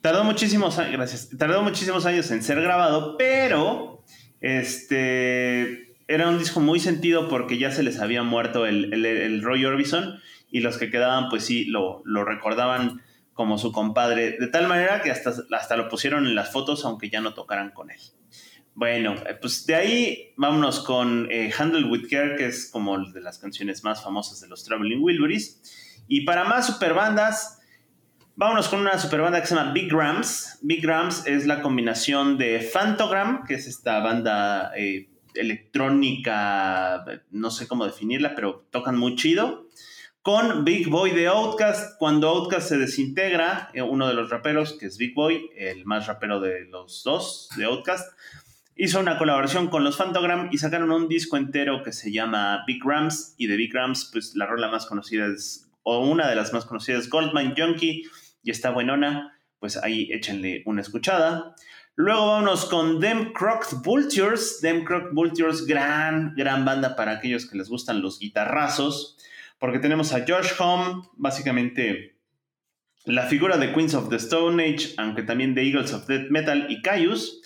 [0.00, 1.28] Tardó muchísimos años, gracias.
[1.38, 4.04] Tardó muchísimos años en ser grabado, pero
[4.40, 10.20] este era un disco muy sentido porque ya se les había muerto el, Roy Orbison
[10.50, 13.00] y los que quedaban, pues sí, lo, lo, recordaban
[13.32, 17.10] como su compadre, de tal manera que hasta, hasta lo pusieron en las fotos, aunque
[17.10, 18.00] ya no tocaran con él.
[18.74, 23.20] Bueno, eh, pues de ahí vámonos con eh, Handle with Care, que es como de
[23.20, 26.02] las canciones más famosas de los Traveling Wilburys.
[26.08, 27.60] Y para más superbandas,
[28.34, 30.58] vámonos con una superbanda que se llama Big Rams.
[30.62, 37.68] Big Rams es la combinación de Fantogram, que es esta banda eh, electrónica, no sé
[37.68, 39.68] cómo definirla, pero tocan muy chido.
[40.22, 44.98] Con Big Boy de Outcast, cuando Outcast se desintegra, uno de los raperos, que es
[44.98, 48.12] Big Boy, el más rapero de los dos de Outcast,
[48.76, 52.82] hizo una colaboración con los Fantogram y sacaron un disco entero que se llama Big
[52.84, 56.52] Rams y de Big Rams pues la rola más conocida es, o una de las
[56.52, 58.04] más conocidas es Goldmine Junkie
[58.42, 61.54] y está buenona, pues ahí échenle una escuchada.
[62.00, 64.60] Luego vámonos con Them Crocked Vultures.
[64.62, 69.18] Them Crocked Vultures, gran, gran banda para aquellos que les gustan los guitarrazos,
[69.58, 72.16] porque tenemos a Josh Home, básicamente
[73.04, 76.68] la figura de Queens of the Stone Age, aunque también de Eagles of Death Metal
[76.70, 77.42] y Caius,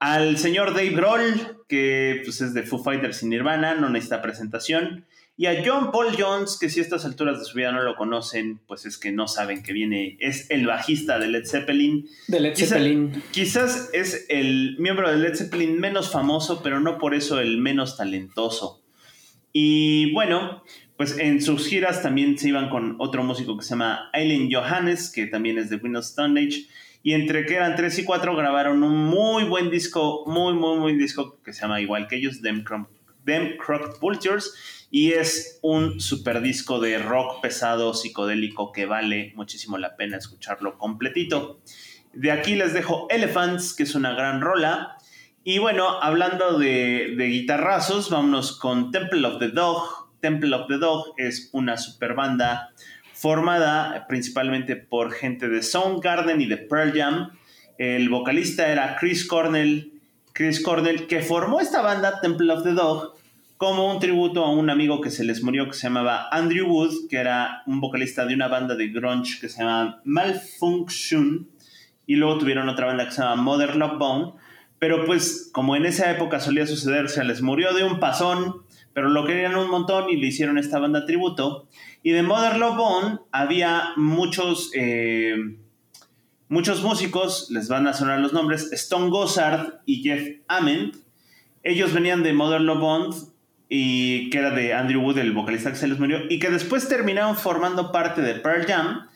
[0.00, 5.06] al señor Dave Grohl, que pues, es de Foo Fighters y Nirvana, no necesita presentación,
[5.36, 7.96] y a John Paul Jones, que si a estas alturas de su vida no lo
[7.96, 12.06] conocen, pues es que no saben que viene, es el bajista de Led Zeppelin.
[12.28, 13.22] De Led Zeppelin.
[13.30, 17.96] Quizás es el miembro de Led Zeppelin menos famoso, pero no por eso el menos
[17.96, 18.82] talentoso.
[19.54, 20.64] Y bueno,
[20.98, 25.10] pues en sus giras también se iban con otro músico que se llama Eileen Johannes,
[25.10, 26.66] que también es de Windows Stone Age.
[27.02, 30.98] Y entre que eran 3 y 4 grabaron un muy buen disco, muy, muy buen
[30.98, 32.64] disco que se llama igual que ellos, Them,
[33.24, 39.78] Them Crocked Vultures y es un super disco de rock pesado psicodélico que vale muchísimo
[39.78, 41.60] la pena escucharlo completito.
[42.12, 44.98] De aquí les dejo Elephants, que es una gran rola.
[45.44, 50.10] Y bueno, hablando de, guitarrazos, vámonos con Temple of the Dog.
[50.20, 52.68] Temple of the Dog es una super banda
[53.14, 57.30] formada principalmente por gente de Soundgarden y de Pearl Jam.
[57.78, 59.90] El vocalista era Chris Cornell,
[60.34, 63.21] Chris Cornell, que formó esta banda Temple of the Dog
[63.62, 67.06] como un tributo a un amigo que se les murió que se llamaba Andrew Wood,
[67.08, 71.48] que era un vocalista de una banda de grunge que se llama Malfunction,
[72.04, 74.32] y luego tuvieron otra banda que se llama Mother Love Bone,
[74.80, 79.08] pero pues como en esa época solía suceder, se les murió de un pasón, pero
[79.08, 81.68] lo querían un montón y le hicieron esta banda tributo,
[82.02, 84.72] y de Mother Love Bone había muchos...
[84.74, 85.36] Eh,
[86.48, 90.96] muchos músicos, les van a sonar los nombres, Stone Gossard y Jeff Ament.
[91.62, 93.14] Ellos venían de Mother Love Bone,
[93.74, 96.90] y que era de Andrew Wood, el vocalista que se les murió, y que después
[96.90, 99.08] terminaron formando parte de Pearl Jam,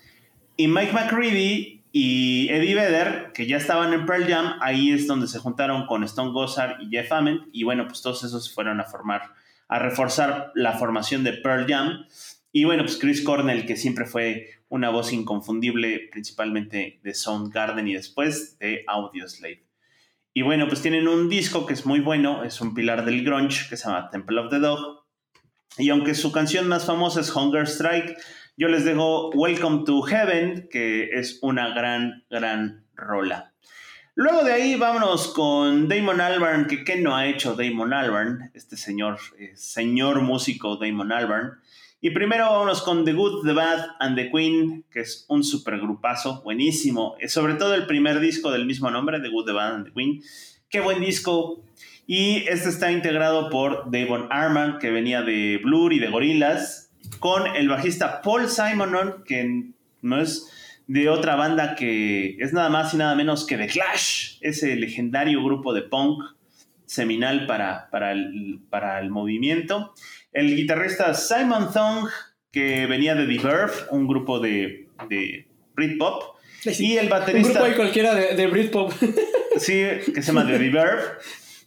[0.57, 5.27] y Mike McCready y Eddie Vedder, que ya estaban en Pearl Jam, ahí es donde
[5.27, 8.85] se juntaron con Stone Gossard y Jeff Ament, y bueno, pues todos esos fueron a
[8.85, 9.35] formar,
[9.69, 12.07] a reforzar la formación de Pearl Jam,
[12.51, 17.93] y bueno, pues Chris Cornell, que siempre fue una voz inconfundible, principalmente de Soundgarden y
[17.93, 19.66] después de Audioslave.
[20.37, 23.71] Y bueno, pues tienen un disco que es muy bueno, es un pilar del grunge
[23.71, 25.07] que se llama Temple of the Dog.
[25.79, 28.19] Y aunque su canción más famosa es Hunger Strike,
[28.59, 33.55] yo les dejo Welcome to Heaven, que es una gran, gran rola.
[34.15, 38.51] Luego de ahí vámonos con Damon Albarn, que ¿qué no ha hecho Damon Albarn?
[38.53, 41.63] Este señor, eh, señor músico Damon Albarn.
[42.01, 46.43] Y primero vámonos con The Good, The Bad and The Queen, que es un supergrupazo
[46.43, 47.17] buenísimo.
[47.27, 50.21] Sobre todo el primer disco del mismo nombre, The Good, The Bad and The Queen.
[50.69, 51.63] Qué buen disco.
[52.07, 57.47] Y este está integrado por Davon Arman, que venía de Blur y de Gorillaz, con
[57.57, 59.71] el bajista Paul Simonon, que
[60.03, 64.37] no es de otra banda que es nada más y nada menos que The Clash,
[64.43, 66.23] ese legendario grupo de punk
[66.85, 69.95] seminal para, para, el, para el movimiento
[70.37, 72.09] el guitarrista Simon Thong,
[72.53, 76.37] que venía de The Verve, un grupo de, de Britpop.
[76.79, 77.49] Y el baterista.
[77.49, 78.93] Un grupo de cualquiera de, Britpop.
[79.57, 79.83] sí,
[80.15, 81.03] que se llama The Verve.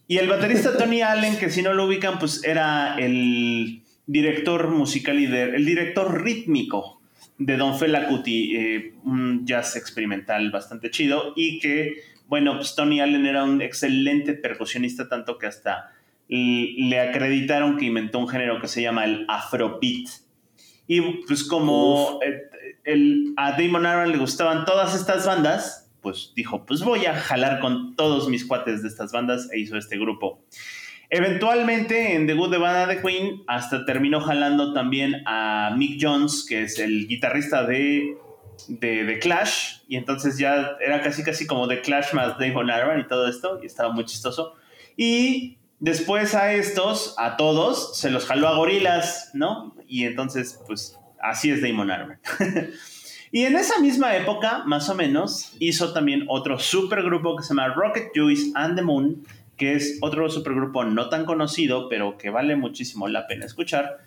[0.07, 5.20] Y el baterista Tony Allen, que si no lo ubican, pues era el director musical
[5.20, 7.01] y el director rítmico
[7.39, 11.34] de Don Fela Kuti, eh, un jazz experimental bastante chido.
[11.36, 15.91] Y que, bueno, pues Tony Allen era un excelente percusionista, tanto que hasta
[16.30, 20.08] le acreditaron que inventó un género que se llama el Afrobeat.
[20.88, 22.50] Y pues como eh,
[22.84, 27.60] el, a Damon Aaron le gustaban todas estas bandas, pues dijo, pues voy a jalar
[27.60, 30.42] con todos mis cuates de estas bandas e hizo este grupo.
[31.12, 36.46] Eventualmente en The Good, The Bad, The Queen, hasta terminó jalando también a Mick Jones,
[36.48, 38.16] que es el guitarrista de,
[38.68, 43.00] de, de, Clash, y entonces ya era casi casi como The Clash más Damon Aaron
[43.00, 44.56] y todo esto, y estaba muy chistoso.
[44.96, 49.76] Y Después a estos, a todos, se los jaló a gorilas, ¿no?
[49.88, 52.20] Y entonces, pues, así es Damon Armour.
[53.32, 57.70] y en esa misma época, más o menos, hizo también otro supergrupo que se llama
[57.70, 59.26] Rocket Juice and the Moon,
[59.56, 64.00] que es otro supergrupo no tan conocido, pero que vale muchísimo la pena escuchar,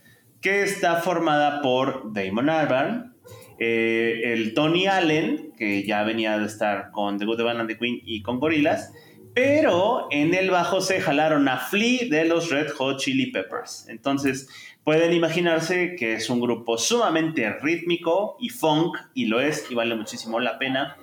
[0.42, 3.14] que está formada por Damon Albarn,
[3.58, 7.68] eh, el Tony Allen, que ya venía de estar con The Good, The Band and
[7.70, 8.92] The Queen y con Gorillaz,
[9.34, 13.86] pero en el bajo se jalaron a Flea de los Red Hot Chili Peppers.
[13.88, 14.48] Entonces
[14.84, 19.94] pueden imaginarse que es un grupo sumamente rítmico y funk, y lo es, y vale
[19.94, 20.96] muchísimo la pena.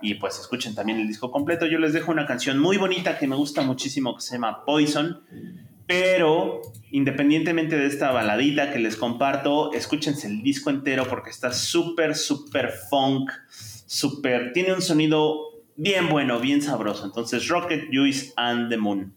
[0.00, 1.66] Y pues escuchen también el disco completo.
[1.66, 5.22] Yo les dejo una canción muy bonita que me gusta muchísimo que se llama Poison.
[5.86, 12.14] Pero independientemente de esta baladita que les comparto, escúchense el disco entero porque está súper,
[12.14, 13.30] súper funk,
[13.86, 14.52] súper...
[14.52, 17.04] Tiene un sonido bien bueno, bien sabroso.
[17.04, 19.14] Entonces, Rocket, Juice and the Moon.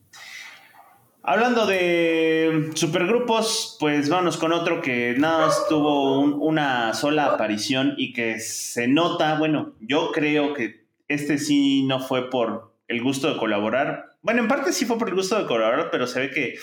[1.27, 8.13] Hablando de supergrupos, pues vamos con otro que nada más tuvo una sola aparición y
[8.13, 13.39] que se nota, bueno, yo creo que este sí no fue por el gusto de
[13.39, 14.17] colaborar.
[14.21, 16.59] Bueno, en parte sí fue por el gusto de colaborar, pero se ve que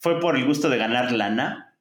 [0.00, 1.76] fue por el gusto de ganar lana.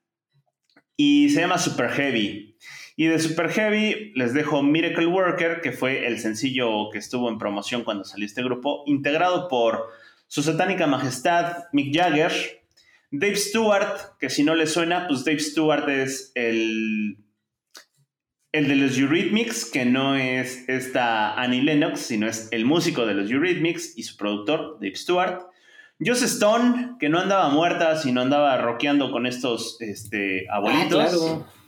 [0.96, 2.51] Y se llama Super Heavy.
[2.96, 7.38] Y de Super Heavy les dejo Miracle Worker, que fue el sencillo que estuvo en
[7.38, 9.90] promoción cuando salió este grupo, integrado por
[10.28, 12.32] su satánica majestad Mick Jagger,
[13.12, 17.18] Dave Stewart, que si no le suena, pues Dave Stewart es el,
[18.54, 23.14] el de los Eurythmics, que no es esta Annie Lennox, sino es el músico de
[23.14, 25.42] los Eurythmics y su productor, Dave Stewart.
[26.04, 31.46] Joss Stone, que no andaba muerta, sino andaba rockeando con estos este, abuelitos.
[31.46, 31.61] Ah,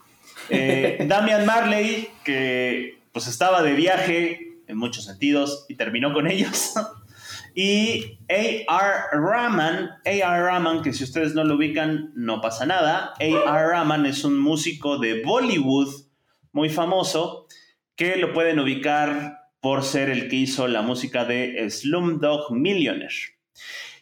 [0.49, 6.73] eh, Damian Marley, que pues estaba de viaje en muchos sentidos y terminó con ellos.
[7.55, 8.65] Y A.R.
[9.11, 10.43] Rahman, A.R.
[10.43, 13.13] Rahman, que si ustedes no lo ubican, no pasa nada.
[13.19, 13.67] A.R.
[13.67, 16.05] Rahman es un músico de Bollywood
[16.51, 17.47] muy famoso
[17.95, 23.37] que lo pueden ubicar por ser el que hizo la música de Slumdog Millionaire.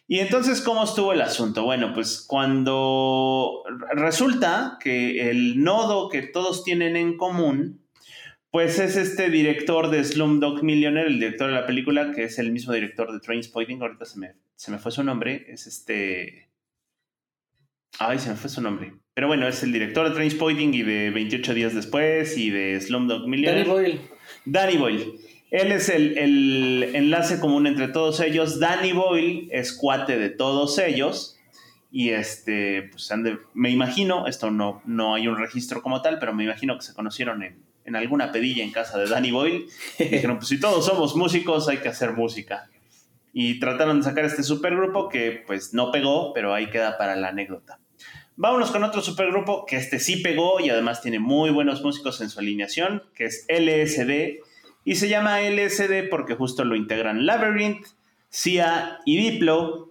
[0.08, 1.64] Y entonces, ¿cómo estuvo el asunto?
[1.64, 3.62] Bueno, pues cuando
[3.94, 7.82] resulta que el nodo que todos tienen en común
[8.52, 12.52] pues es este director de Slumdog Millionaire, el director de la película, que es el
[12.52, 13.80] mismo director de Trainspotting.
[13.80, 15.46] Ahorita se me, se me fue su nombre.
[15.48, 16.50] Es este.
[17.98, 18.92] Ay, se me fue su nombre.
[19.14, 23.26] Pero bueno, es el director de Trainspotting y de 28 días después y de Slumdog
[23.26, 23.66] Millionaire.
[23.66, 24.00] Danny Boyle.
[24.44, 25.14] Danny Boyle.
[25.52, 28.58] Él es el, el, enlace común entre todos ellos.
[28.58, 31.38] Danny Boyle es cuate de todos ellos.
[31.90, 33.12] Y este, pues
[33.52, 36.94] me imagino, esto no, no hay un registro como tal, pero me imagino que se
[36.94, 39.66] conocieron en, en alguna pedilla en casa de Danny Boyle.
[39.98, 42.70] dijeron, pues si todos somos músicos, hay que hacer música.
[43.34, 47.28] Y trataron de sacar este supergrupo que pues no pegó, pero ahí queda para la
[47.28, 47.78] anécdota.
[48.36, 52.30] Vámonos con otro supergrupo que este sí pegó y además tiene muy buenos músicos en
[52.30, 54.40] su alineación, que es LSD.
[54.84, 57.86] Y se llama LSD porque justo lo integran Labyrinth,
[58.28, 59.90] Sia y Diplo.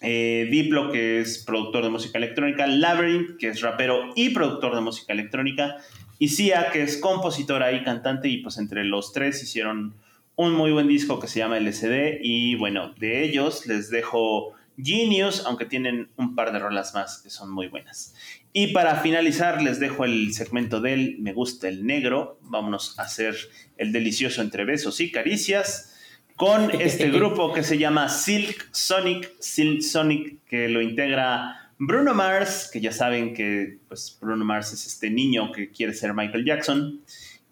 [0.00, 4.80] Eh, Diplo, que es productor de música electrónica, Labyrinth, que es rapero y productor de
[4.80, 5.76] música electrónica,
[6.18, 9.94] y Sia, que es compositora y cantante, y pues entre los tres hicieron
[10.36, 12.18] un muy buen disco que se llama LCD.
[12.22, 17.30] Y bueno, de ellos les dejo Genius, aunque tienen un par de rolas más que
[17.30, 18.14] son muy buenas.
[18.52, 22.38] Y para finalizar, les dejo el segmento del Me gusta el negro.
[22.42, 23.34] Vámonos a hacer
[23.76, 25.94] el delicioso entre besos y caricias
[26.36, 29.32] con este grupo que se llama Silk Sonic.
[29.40, 34.86] Silk Sonic, que lo integra Bruno Mars, que ya saben que pues, Bruno Mars es
[34.86, 37.00] este niño que quiere ser Michael Jackson.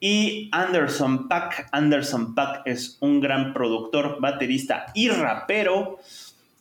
[0.00, 1.68] Y Anderson Pack.
[1.72, 5.98] Anderson Pack es un gran productor, baterista y rapero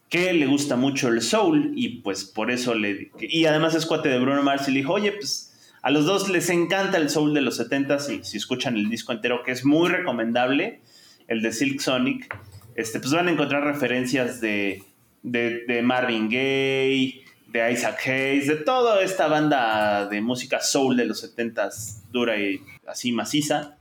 [0.09, 3.11] que le gusta mucho el soul y pues por eso le...
[3.19, 6.29] Y además es cuate de Bruno Mars y le dijo, oye, pues a los dos
[6.29, 9.63] les encanta el soul de los 70s y si escuchan el disco entero, que es
[9.65, 10.81] muy recomendable,
[11.27, 12.35] el de Silk Sonic,
[12.75, 14.83] este, pues van a encontrar referencias de,
[15.21, 21.05] de, de Marvin Gaye, de Isaac Hayes, de toda esta banda de música soul de
[21.05, 23.77] los 70s, dura y así maciza,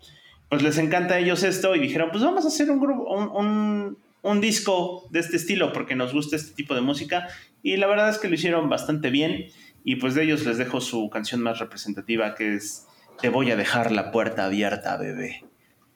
[0.49, 3.29] pues les encanta a ellos esto y dijeron, pues vamos a hacer un grupo, un,
[3.29, 3.99] un,
[4.41, 7.29] disco de este estilo porque nos gusta este tipo de música
[7.63, 9.47] y la verdad es que lo hicieron bastante bien
[9.85, 12.87] y pues de ellos les dejo su canción más representativa que es
[13.21, 15.45] Te voy a dejar la puerta abierta, bebé.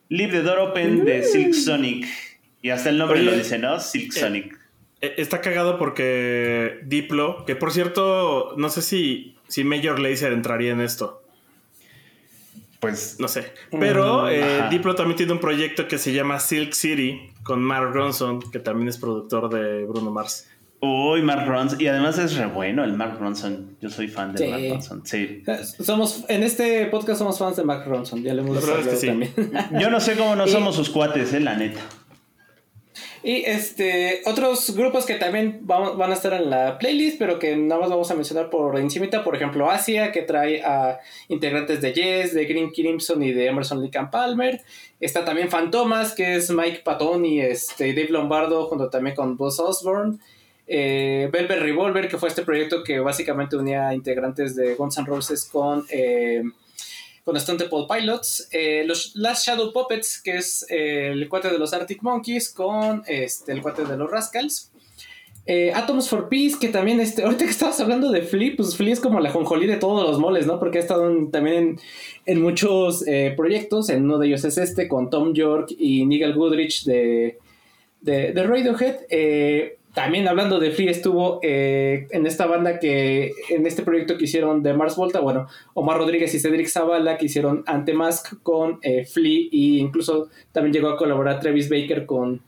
[0.09, 2.07] Leave the Door Open de Silk Sonic.
[2.61, 3.79] Y hasta el nombre lo dice, ¿no?
[3.79, 4.59] Silk eh, Sonic.
[5.01, 10.71] Eh, está cagado porque Diplo, que por cierto, no sé si, si Major Lazer entraría
[10.71, 11.22] en esto.
[12.83, 13.53] Pues no sé.
[13.79, 17.93] Pero mm, eh, Diplo también tiene un proyecto que se llama Silk City con Mark
[17.93, 20.49] Ronson, que también es productor de Bruno Mars.
[20.81, 21.79] Uy, Mark Ronson.
[21.79, 23.77] Y además es re bueno el Mark Ronson.
[23.79, 25.01] Yo soy fan de Mark Ronson.
[25.05, 25.41] Sí.
[25.79, 28.21] Somos, en este podcast somos fans de Mark Ronson.
[28.21, 29.31] Ya le hemos dicho también.
[29.79, 31.79] Yo no sé cómo no somos sus cuates, eh, la neta.
[33.23, 37.79] Y este, otros grupos que también van a estar en la playlist, pero que nada
[37.79, 40.99] más vamos a mencionar por encimita, por ejemplo, Asia, que trae a
[41.29, 44.61] integrantes de Yes, de Green Crimson y de Emerson Lake Palmer.
[44.99, 49.57] Está también Fantomas, que es Mike Patton y este, Dave Lombardo, junto también con Buzz
[49.57, 50.17] Osborne.
[50.67, 55.45] Eh, Velvet Revolver, que fue este proyecto que básicamente unía integrantes de Guns N' Roses
[55.49, 55.85] con...
[55.89, 56.43] Eh,
[57.23, 61.73] con Temple Pilots, eh, los Last Shadow Puppets, que es eh, el cuate de los
[61.73, 64.71] Arctic Monkeys, con este, el cuate de los Rascals.
[65.45, 68.93] Eh, Atoms for Peace, que también, este, ahorita que estabas hablando de Flea, pues Flea
[68.93, 70.59] es como la jonjolí de todos los moles, ¿no?
[70.59, 71.79] Porque ha estado también
[72.25, 73.05] en, muchos
[73.37, 77.39] proyectos, en uno de ellos es este, con Tom York y Nigel Goodrich de,
[78.01, 78.95] de, de Radiohead.
[79.93, 84.63] También hablando de Flea, estuvo eh, en esta banda que, en este proyecto que hicieron
[84.63, 89.49] de Mars Volta, bueno, Omar Rodríguez y Cedric Zavala, que hicieron Antemask con eh, Flea,
[89.51, 92.41] e incluso también llegó a colaborar Travis Baker con,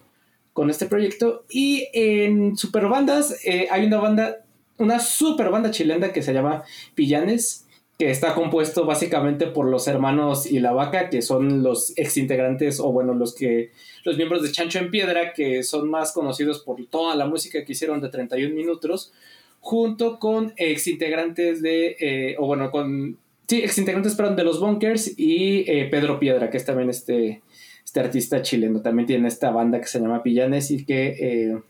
[0.54, 1.46] con este proyecto.
[1.48, 4.38] Y en superbandas, eh, hay una banda,
[4.80, 6.64] una super banda chilena que se llama
[6.96, 7.65] Pillanes,
[7.98, 12.80] que está compuesto básicamente por los hermanos y la vaca, que son los ex integrantes,
[12.80, 13.72] o bueno, los que
[14.04, 17.72] los miembros de Chancho en Piedra, que son más conocidos por toda la música que
[17.72, 19.14] hicieron de 31 minutos,
[19.62, 23.18] junto con ex integrantes de, eh, o bueno, con,
[23.48, 27.42] sí, ex integrantes, perdón, de los Bunkers y eh, Pedro Piedra, que es también este,
[27.84, 31.62] este artista chileno, también tiene esta banda que se llama Pillanes y que eh,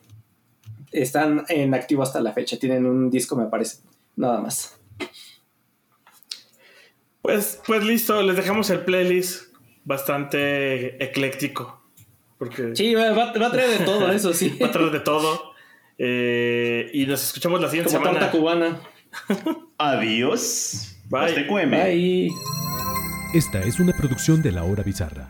[0.92, 3.78] están en activo hasta la fecha, tienen un disco, me parece,
[4.16, 4.80] nada más.
[7.26, 9.54] Pues, pues listo, les dejamos el playlist
[9.84, 11.82] bastante ecléctico.
[12.38, 14.58] Porque sí, va, a traer de todo eso, sí.
[14.62, 15.54] Va a traer de todo.
[15.98, 18.30] Eh, y nos escuchamos la siguiente Como semana.
[18.30, 18.80] cubana.
[19.80, 20.98] Adiós.
[21.10, 21.48] Bye.
[21.68, 22.30] Bye.
[23.34, 25.30] Esta es una producción de La Hora Bizarra.